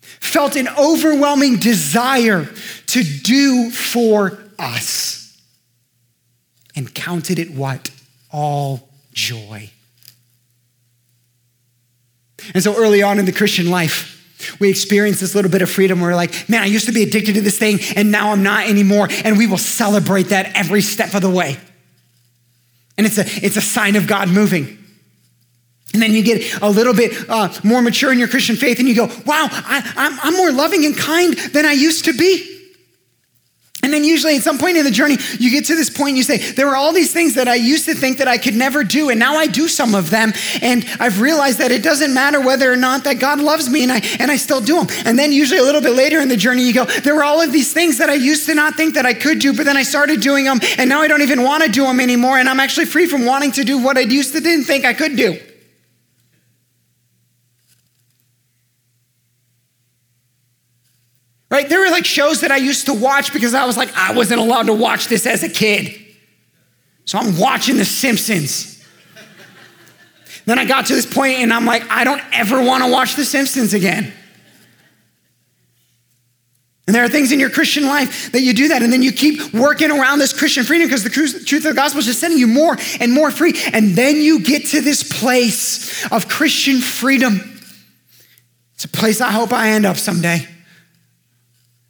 felt 0.00 0.56
an 0.56 0.68
overwhelming 0.78 1.56
desire 1.56 2.48
to 2.86 3.02
do 3.02 3.70
for 3.70 4.38
us 4.58 5.40
and 6.74 6.92
counted 6.94 7.38
it 7.38 7.50
what? 7.50 7.90
All 8.30 8.88
joy. 9.12 9.70
And 12.54 12.62
so 12.62 12.76
early 12.76 13.02
on 13.02 13.18
in 13.18 13.24
the 13.24 13.32
Christian 13.32 13.70
life, 13.70 14.12
we 14.58 14.68
experience 14.70 15.20
this 15.20 15.34
little 15.34 15.50
bit 15.50 15.62
of 15.62 15.70
freedom 15.70 16.00
we're 16.00 16.14
like, 16.14 16.48
man, 16.48 16.62
I 16.62 16.66
used 16.66 16.86
to 16.86 16.92
be 16.92 17.02
addicted 17.02 17.34
to 17.34 17.40
this 17.40 17.58
thing 17.58 17.78
and 17.96 18.10
now 18.10 18.32
I'm 18.32 18.42
not 18.42 18.68
anymore. 18.68 19.08
And 19.24 19.38
we 19.38 19.46
will 19.46 19.58
celebrate 19.58 20.24
that 20.24 20.56
every 20.56 20.80
step 20.80 21.14
of 21.14 21.22
the 21.22 21.30
way. 21.30 21.58
And 22.98 23.06
it's 23.06 23.18
a, 23.18 23.24
it's 23.26 23.56
a 23.56 23.62
sign 23.62 23.96
of 23.96 24.06
God 24.06 24.28
moving. 24.28 24.78
And 25.92 26.02
then 26.02 26.12
you 26.12 26.22
get 26.22 26.60
a 26.62 26.70
little 26.70 26.94
bit 26.94 27.12
uh, 27.28 27.52
more 27.62 27.82
mature 27.82 28.12
in 28.12 28.18
your 28.18 28.28
Christian 28.28 28.56
faith 28.56 28.78
and 28.78 28.88
you 28.88 28.94
go, 28.94 29.06
wow, 29.26 29.48
I, 29.50 29.92
I'm, 29.96 30.18
I'm 30.22 30.36
more 30.36 30.50
loving 30.50 30.84
and 30.86 30.96
kind 30.96 31.34
than 31.34 31.66
I 31.66 31.72
used 31.72 32.06
to 32.06 32.12
be. 32.12 32.51
And 33.84 33.92
then 33.92 34.04
usually 34.04 34.36
at 34.36 34.42
some 34.42 34.58
point 34.58 34.76
in 34.76 34.84
the 34.84 34.92
journey, 34.92 35.16
you 35.40 35.50
get 35.50 35.64
to 35.64 35.74
this 35.74 35.90
point 35.90 36.10
and 36.10 36.16
you 36.16 36.22
say, 36.22 36.38
there 36.52 36.66
were 36.68 36.76
all 36.76 36.92
these 36.92 37.12
things 37.12 37.34
that 37.34 37.48
I 37.48 37.56
used 37.56 37.84
to 37.86 37.94
think 37.94 38.18
that 38.18 38.28
I 38.28 38.38
could 38.38 38.54
never 38.54 38.84
do, 38.84 39.10
and 39.10 39.18
now 39.18 39.34
I 39.34 39.48
do 39.48 39.66
some 39.66 39.96
of 39.96 40.08
them. 40.08 40.32
And 40.62 40.86
I've 41.00 41.20
realized 41.20 41.58
that 41.58 41.72
it 41.72 41.82
doesn't 41.82 42.14
matter 42.14 42.40
whether 42.40 42.72
or 42.72 42.76
not 42.76 43.02
that 43.04 43.14
God 43.18 43.40
loves 43.40 43.68
me, 43.68 43.82
and 43.82 43.90
I, 43.90 44.00
and 44.20 44.30
I 44.30 44.36
still 44.36 44.60
do 44.60 44.84
them. 44.84 44.86
And 45.04 45.18
then 45.18 45.32
usually 45.32 45.58
a 45.58 45.64
little 45.64 45.80
bit 45.80 45.96
later 45.96 46.20
in 46.20 46.28
the 46.28 46.36
journey, 46.36 46.62
you 46.62 46.72
go, 46.72 46.84
there 46.84 47.16
were 47.16 47.24
all 47.24 47.40
of 47.40 47.50
these 47.50 47.72
things 47.72 47.98
that 47.98 48.08
I 48.08 48.14
used 48.14 48.46
to 48.46 48.54
not 48.54 48.76
think 48.76 48.94
that 48.94 49.04
I 49.04 49.14
could 49.14 49.40
do, 49.40 49.52
but 49.52 49.66
then 49.66 49.76
I 49.76 49.82
started 49.82 50.20
doing 50.20 50.44
them, 50.44 50.60
and 50.78 50.88
now 50.88 51.00
I 51.00 51.08
don't 51.08 51.22
even 51.22 51.42
want 51.42 51.64
to 51.64 51.68
do 51.68 51.82
them 51.82 51.98
anymore, 51.98 52.38
and 52.38 52.48
I'm 52.48 52.60
actually 52.60 52.86
free 52.86 53.08
from 53.08 53.24
wanting 53.24 53.50
to 53.52 53.64
do 53.64 53.78
what 53.78 53.98
I 53.98 54.02
used 54.02 54.32
to 54.34 54.40
didn't 54.40 54.64
think 54.64 54.84
I 54.84 54.94
could 54.94 55.16
do. 55.16 55.40
Right? 61.52 61.68
There 61.68 61.80
were 61.80 61.90
like 61.90 62.06
shows 62.06 62.40
that 62.40 62.50
I 62.50 62.56
used 62.56 62.86
to 62.86 62.94
watch 62.94 63.30
because 63.30 63.52
I 63.52 63.66
was 63.66 63.76
like, 63.76 63.94
I 63.94 64.14
wasn't 64.14 64.40
allowed 64.40 64.68
to 64.68 64.72
watch 64.72 65.08
this 65.08 65.26
as 65.26 65.42
a 65.42 65.50
kid. 65.50 65.94
So 67.04 67.18
I'm 67.18 67.38
watching 67.38 67.76
The 67.76 67.84
Simpsons. 67.84 68.82
then 70.46 70.58
I 70.58 70.64
got 70.64 70.86
to 70.86 70.94
this 70.94 71.04
point 71.04 71.40
and 71.40 71.52
I'm 71.52 71.66
like, 71.66 71.86
I 71.90 72.04
don't 72.04 72.22
ever 72.32 72.62
want 72.62 72.84
to 72.84 72.90
watch 72.90 73.16
The 73.16 73.26
Simpsons 73.26 73.74
again. 73.74 74.14
And 76.86 76.96
there 76.96 77.04
are 77.04 77.08
things 77.08 77.32
in 77.32 77.38
your 77.38 77.50
Christian 77.50 77.84
life 77.84 78.32
that 78.32 78.40
you 78.40 78.54
do 78.54 78.68
that, 78.68 78.82
and 78.82 78.92
then 78.92 79.02
you 79.02 79.12
keep 79.12 79.54
working 79.54 79.90
around 79.90 80.18
this 80.18 80.32
Christian 80.36 80.64
freedom 80.64 80.88
because 80.88 81.04
the 81.04 81.10
truth 81.10 81.52
of 81.52 81.62
the 81.62 81.74
gospel 81.74 82.00
is 82.00 82.06
just 82.06 82.18
setting 82.18 82.38
you 82.38 82.48
more 82.48 82.76
and 82.98 83.12
more 83.12 83.30
free. 83.30 83.52
And 83.72 83.90
then 83.90 84.16
you 84.16 84.40
get 84.40 84.66
to 84.68 84.80
this 84.80 85.20
place 85.20 86.10
of 86.10 86.28
Christian 86.28 86.80
freedom. 86.80 87.60
It's 88.74 88.84
a 88.84 88.88
place 88.88 89.20
I 89.20 89.30
hope 89.30 89.52
I 89.52 89.68
end 89.68 89.86
up 89.86 89.96
someday 89.96 90.48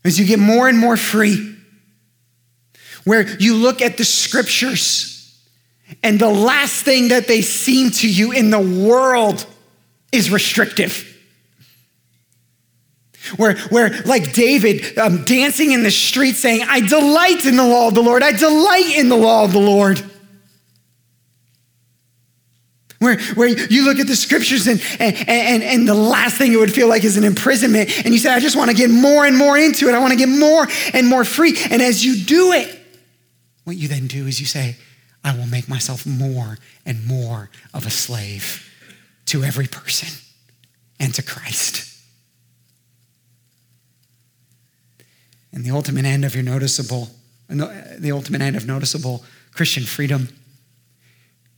as 0.05 0.19
you 0.19 0.25
get 0.25 0.39
more 0.39 0.69
and 0.69 0.79
more 0.79 0.97
free, 0.97 1.57
where 3.05 3.29
you 3.39 3.57
look 3.57 3.83
at 3.83 3.97
the 3.97 4.05
scriptures 4.05 5.13
and 6.03 6.19
the 6.19 6.29
last 6.29 6.85
thing 6.85 7.09
that 7.09 7.27
they 7.27 7.43
seem 7.43 7.91
to 7.91 8.09
you 8.09 8.33
in 8.33 8.51
the 8.51 8.61
world 8.61 9.45
is 10.11 10.31
restrictive. 10.31 11.09
Where, 13.37 13.57
where 13.69 14.03
like 14.05 14.33
David 14.33 14.99
um, 14.99 15.25
dancing 15.25 15.73
in 15.73 15.83
the 15.83 15.91
street 15.91 16.35
saying, 16.35 16.63
I 16.69 16.81
delight 16.81 17.47
in 17.47 17.57
the 17.57 17.65
law 17.65 17.89
of 17.89 17.95
the 17.95 18.03
Lord, 18.03 18.23
I 18.23 18.33
delight 18.33 18.95
in 18.97 19.09
the 19.09 19.17
law 19.17 19.45
of 19.45 19.53
the 19.53 19.61
Lord. 19.61 20.03
Where, 23.03 23.19
where 23.35 23.49
you 23.49 23.85
look 23.85 23.99
at 23.99 24.07
the 24.07 24.15
scriptures 24.15 24.69
and, 24.69 24.81
and, 25.01 25.17
and, 25.29 25.63
and 25.65 25.89
the 25.89 25.95
last 25.95 26.39
thing 26.39 26.53
it 26.53 26.57
would 26.57 26.73
feel 26.73 26.87
like 26.87 27.03
is 27.03 27.17
an 27.17 27.25
imprisonment. 27.25 28.05
And 28.05 28.15
you 28.15 28.21
say, 28.21 28.33
I 28.33 28.39
just 28.39 28.57
want 28.57 28.71
to 28.71 28.77
get 28.77 28.91
more 28.91 29.27
and 29.27 29.37
more 29.37 29.59
into 29.59 29.89
it. 29.89 29.95
I 29.95 29.99
want 29.99 30.13
to 30.13 30.19
get 30.19 30.29
more 30.29 30.69
and 30.95 31.09
more 31.09 31.25
free. 31.25 31.59
And 31.69 31.83
as 31.83 32.05
you 32.05 32.25
do 32.25 32.53
it, 32.53 32.79
what 33.65 33.77
you 33.77 33.89
then 33.89 34.07
do 34.07 34.29
is 34.29 34.39
you 34.39 34.47
say, 34.47 34.77
I 35.25 35.37
will 35.37 35.49
make 35.49 35.69
myself 35.69 36.07
more 36.07 36.59
and 36.87 37.05
more 37.05 37.51
of 37.75 37.87
a 37.87 37.91
slave 37.91 38.71
to 39.27 39.43
every 39.43 39.67
person 39.67 40.09
and 41.01 41.13
to 41.15 41.23
Christ. 41.23 41.89
And 45.53 45.65
the 45.65 45.73
ultimate 45.73 46.05
end 46.05 46.25
of 46.25 46.37
your 46.37 46.45
noticeable, 46.45 47.11
the 47.49 48.13
ultimate 48.13 48.43
end 48.43 48.55
of 48.55 48.65
noticeable 48.65 49.25
Christian 49.53 49.83
freedom 49.83 50.29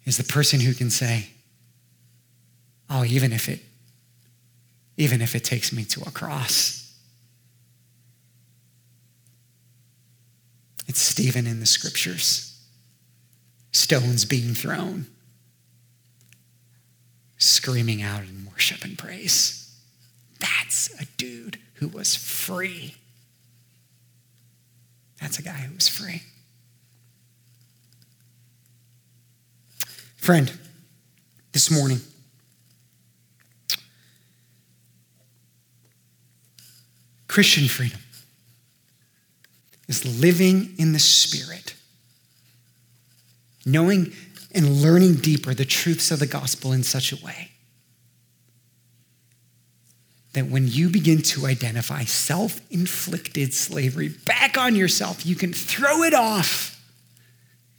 is 0.07 0.17
the 0.17 0.25
person 0.25 0.61
who 0.61 0.73
can 0.73 0.89
say, 0.89 1.29
Oh, 2.97 3.05
even 3.05 3.33
if 3.33 3.49
it 3.49 3.59
even 4.97 5.21
if 5.21 5.35
it 5.35 5.43
takes 5.43 5.73
me 5.73 5.85
to 5.85 6.01
a 6.03 6.13
cross. 6.13 6.95
It's 10.87 11.01
Stephen 11.01 11.49
in 11.49 11.59
the 11.59 11.67
scriptures. 11.67 12.57
Stones 13.73 14.25
being 14.25 14.55
thrown, 14.55 15.09
screaming 17.37 18.01
out 18.01 18.23
in 18.23 18.47
worship 18.49 18.85
and 18.85 18.97
praise. 18.97 19.77
That's 20.39 20.89
a 21.01 21.07
dude 21.17 21.59
who 21.75 21.89
was 21.89 22.15
free. 22.15 22.95
That's 25.21 25.41
a 25.41 25.43
guy 25.43 25.51
who 25.51 25.75
was 25.75 25.89
free. 25.89 26.23
Friend, 30.17 30.53
this 31.51 31.73
morning, 31.73 31.99
Christian 37.35 37.67
freedom 37.67 37.99
is 39.89 40.21
living 40.21 40.73
in 40.79 40.93
the 40.93 41.01
Spirit, 41.01 41.75
knowing 43.67 44.13
and 44.55 44.81
learning 44.81 45.15
deeper 45.15 45.53
the 45.53 45.65
truths 45.65 46.13
of 46.13 46.21
the 46.21 46.29
gospel 46.29 46.71
in 46.71 46.85
such 46.85 47.11
a 47.11 47.17
way 47.25 47.51
that 50.35 50.47
when 50.47 50.69
you 50.69 50.89
begin 50.89 51.23
to 51.23 51.47
identify 51.47 52.05
self 52.05 52.61
inflicted 52.71 53.53
slavery 53.53 54.11
back 54.11 54.57
on 54.57 54.77
yourself, 54.77 55.27
you 55.27 55.35
can 55.35 55.53
throw 55.53 56.05
it 56.05 56.15
off 56.15 56.81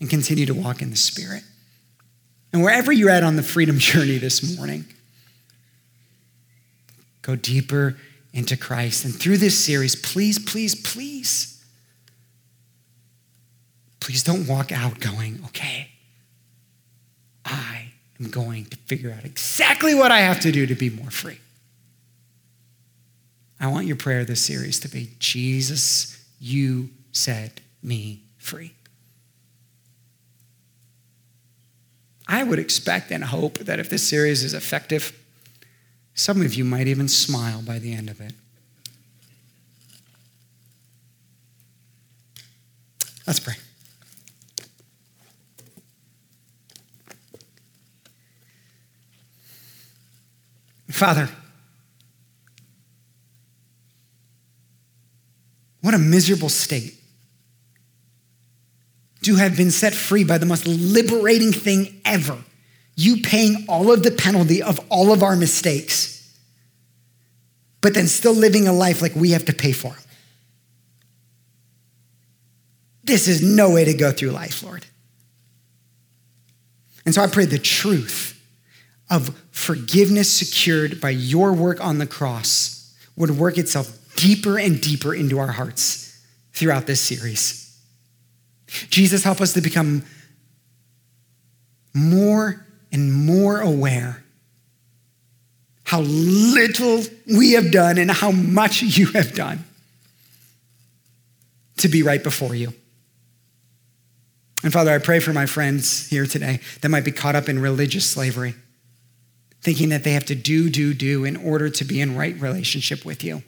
and 0.02 0.10
continue 0.10 0.46
to 0.46 0.54
walk 0.54 0.82
in 0.82 0.90
the 0.90 0.98
Spirit. 0.98 1.44
And 2.52 2.62
wherever 2.62 2.92
you're 2.92 3.10
at 3.10 3.24
on 3.24 3.38
the 3.38 3.42
freedom 3.42 3.80
journey 3.80 4.18
this 4.18 4.58
morning, 4.58 4.84
go 7.22 7.38
deeper 7.38 7.96
into 8.36 8.58
Christ. 8.58 9.06
And 9.06 9.16
through 9.16 9.38
this 9.38 9.58
series, 9.58 9.96
please, 9.96 10.38
please, 10.38 10.76
please, 10.76 11.64
please 14.02 14.24
don't 14.24 14.46
walk 14.46 14.74
out 14.74 15.00
going, 15.00 15.40
okay, 15.46 15.90
I 17.46 17.94
am 18.20 18.30
going 18.30 18.66
to 18.66 18.78
figure 18.78 19.16
out 19.18 19.24
exactly 19.24 19.96
what 19.96 20.12
I 20.12 20.20
have 20.20 20.42
to 20.42 20.52
do 20.52 20.68
to 20.68 20.76
be 20.76 20.90
more 20.90 21.10
free. 21.10 21.40
I 23.58 23.68
want 23.68 23.88
your 23.88 23.96
prayer 23.96 24.26
this 24.26 24.46
series 24.46 24.82
to 24.82 24.90
be 24.90 25.12
Jesus, 25.18 26.22
you 26.38 26.90
set 27.14 27.62
me 27.82 28.22
free. 28.38 28.74
I 32.28 32.44
would 32.44 32.60
expect 32.60 33.12
and 33.12 33.24
hope 33.24 33.60
that 33.60 33.80
if 33.80 33.90
this 33.90 34.06
series 34.06 34.44
is 34.44 34.54
effective, 34.54 35.18
some 36.16 36.42
of 36.42 36.56
you 36.56 36.64
might 36.64 36.88
even 36.88 37.10
smile 37.10 37.62
by 37.62 37.78
the 37.78 37.94
end 37.94 38.10
of 38.10 38.22
it. 38.22 38.34
Let's 43.28 43.40
pray. 43.40 43.56
Father, 50.90 51.30
what 55.82 55.94
a 55.94 55.98
miserable 55.98 56.48
state 56.48 56.96
to 59.24 59.36
have 59.36 59.58
been 59.58 59.72
set 59.72 59.94
free 59.94 60.24
by 60.24 60.38
the 60.38 60.46
most 60.46 60.66
liberating 60.66 61.52
thing 61.52 62.00
ever 62.06 62.38
you 62.96 63.22
paying 63.22 63.66
all 63.68 63.92
of 63.92 64.04
the 64.04 64.12
penalty 64.12 64.62
of 64.64 64.80
all 64.90 65.12
of 65.12 65.22
our 65.22 65.36
mistakes, 65.36 66.12
but 67.82 67.94
then 67.94 68.08
still 68.08 68.34
living 68.34 68.68
a 68.68 68.74
life 68.74 69.02
like 69.02 69.16
we 69.16 69.32
have 69.32 69.46
to 69.46 69.54
pay 69.54 69.72
for. 69.72 69.96
This 73.04 73.28
is 73.28 73.44
no 73.44 73.72
way 73.72 73.86
to 73.86 73.94
go 73.94 74.12
through 74.12 74.32
life, 74.32 74.64
Lord. 74.64 74.86
And 77.06 77.14
so 77.14 77.22
I 77.22 77.28
pray 77.28 77.46
the 77.46 77.60
truth 77.60 78.42
of 79.12 79.40
forgiveness 79.52 80.32
secured 80.32 81.00
by 81.00 81.12
your 81.12 81.54
work 81.54 81.84
on 81.84 82.00
the 82.00 82.08
cross 82.08 82.96
would 83.16 83.32
work 83.32 83.58
itself 83.58 84.00
deeper 84.16 84.58
and 84.58 84.82
deeper 84.82 85.14
into 85.14 85.38
our 85.38 85.52
hearts 85.52 86.20
throughout 86.54 86.88
this 86.88 87.02
series. 87.02 87.80
Jesus, 88.90 89.24
help 89.24 89.42
us 89.42 89.54
to 89.54 89.62
become 89.62 90.04
more 91.94 92.65
and 92.96 93.12
more 93.14 93.60
aware 93.60 94.24
how 95.84 96.00
little 96.00 97.04
we 97.28 97.52
have 97.52 97.70
done 97.70 97.98
and 97.98 98.10
how 98.10 98.32
much 98.32 98.82
you 98.98 99.08
have 99.08 99.36
done 99.36 99.66
to 101.76 101.90
be 101.90 102.04
right 102.04 102.24
before 102.24 102.56
you. 102.56 102.74
And 104.64 104.72
Father, 104.72 104.92
I 104.92 105.00
pray 105.00 105.20
for 105.20 105.34
my 105.34 105.46
friends 105.46 106.10
here 106.10 106.26
today 106.26 106.62
that 106.80 106.88
might 106.88 107.04
be 107.04 107.12
caught 107.12 107.36
up 107.36 107.50
in 107.50 107.60
religious 107.60 108.10
slavery, 108.10 108.56
thinking 109.62 109.90
that 109.90 110.06
they 110.06 110.14
have 110.14 110.26
to 110.28 110.36
do, 110.36 110.70
do, 110.70 110.94
do 110.94 111.26
in 111.26 111.36
order 111.36 111.70
to 111.70 111.84
be 111.84 112.00
in 112.00 112.16
right 112.16 112.40
relationship 112.40 113.04
with 113.04 113.26
you. 113.26 113.44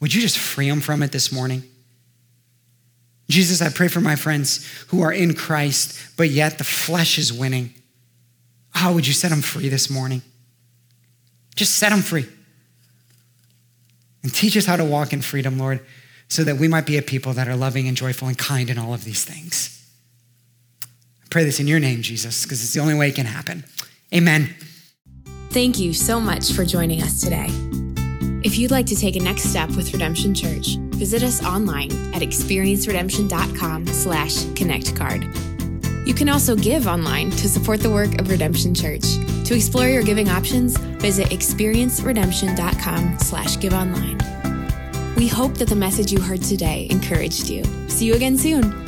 Would 0.00 0.12
you 0.12 0.20
just 0.20 0.36
free 0.38 0.68
them 0.68 0.82
from 0.82 1.02
it 1.02 1.12
this 1.12 1.32
morning? 1.32 1.62
Jesus, 3.30 3.62
I 3.62 3.70
pray 3.70 3.88
for 3.88 4.02
my 4.02 4.16
friends 4.16 4.70
who 4.88 5.00
are 5.00 5.12
in 5.12 5.32
Christ, 5.32 5.98
but 6.18 6.28
yet 6.28 6.58
the 6.58 6.64
flesh 6.64 7.18
is 7.18 7.32
winning. 7.32 7.72
How 8.76 8.90
oh, 8.90 8.94
would 8.94 9.06
you 9.06 9.14
set 9.14 9.30
them 9.30 9.40
free 9.40 9.70
this 9.70 9.88
morning? 9.88 10.20
Just 11.54 11.76
set 11.76 11.88
them 11.88 12.02
free. 12.02 12.26
And 14.22 14.34
teach 14.34 14.54
us 14.54 14.66
how 14.66 14.76
to 14.76 14.84
walk 14.84 15.14
in 15.14 15.22
freedom, 15.22 15.58
Lord, 15.58 15.80
so 16.28 16.44
that 16.44 16.58
we 16.58 16.68
might 16.68 16.84
be 16.84 16.98
a 16.98 17.02
people 17.02 17.32
that 17.32 17.48
are 17.48 17.56
loving 17.56 17.88
and 17.88 17.96
joyful 17.96 18.28
and 18.28 18.36
kind 18.36 18.68
in 18.68 18.76
all 18.76 18.92
of 18.92 19.04
these 19.04 19.24
things. 19.24 19.82
I 20.84 21.26
pray 21.30 21.44
this 21.44 21.58
in 21.58 21.66
your 21.66 21.80
name, 21.80 22.02
Jesus, 22.02 22.44
because 22.44 22.62
it's 22.62 22.74
the 22.74 22.80
only 22.80 22.92
way 22.92 23.08
it 23.08 23.14
can 23.14 23.24
happen. 23.24 23.64
Amen. 24.14 24.54
Thank 25.48 25.78
you 25.78 25.94
so 25.94 26.20
much 26.20 26.52
for 26.52 26.66
joining 26.66 27.00
us 27.02 27.18
today. 27.18 27.46
If 28.44 28.58
you'd 28.58 28.70
like 28.70 28.86
to 28.86 28.94
take 28.94 29.16
a 29.16 29.20
next 29.20 29.44
step 29.44 29.70
with 29.70 29.90
Redemption 29.94 30.34
Church, 30.34 30.76
visit 30.96 31.22
us 31.22 31.42
online 31.42 31.92
at 32.14 32.20
experienceredemption.com 32.20 33.86
slash 33.86 34.34
connectcard. 34.34 35.55
You 36.06 36.14
can 36.14 36.28
also 36.28 36.54
give 36.54 36.86
online 36.86 37.30
to 37.32 37.48
support 37.48 37.80
the 37.80 37.90
work 37.90 38.20
of 38.20 38.30
Redemption 38.30 38.72
Church. 38.72 39.02
To 39.44 39.54
explore 39.56 39.88
your 39.88 40.04
giving 40.04 40.28
options, 40.28 40.76
visit 40.76 41.30
experienceredemption.com 41.30 43.18
slash 43.18 43.58
give 43.58 43.72
online. 43.72 44.18
We 45.16 45.26
hope 45.26 45.54
that 45.54 45.68
the 45.68 45.74
message 45.74 46.12
you 46.12 46.20
heard 46.20 46.42
today 46.42 46.86
encouraged 46.90 47.48
you. 47.48 47.64
See 47.88 48.06
you 48.06 48.14
again 48.14 48.38
soon. 48.38 48.85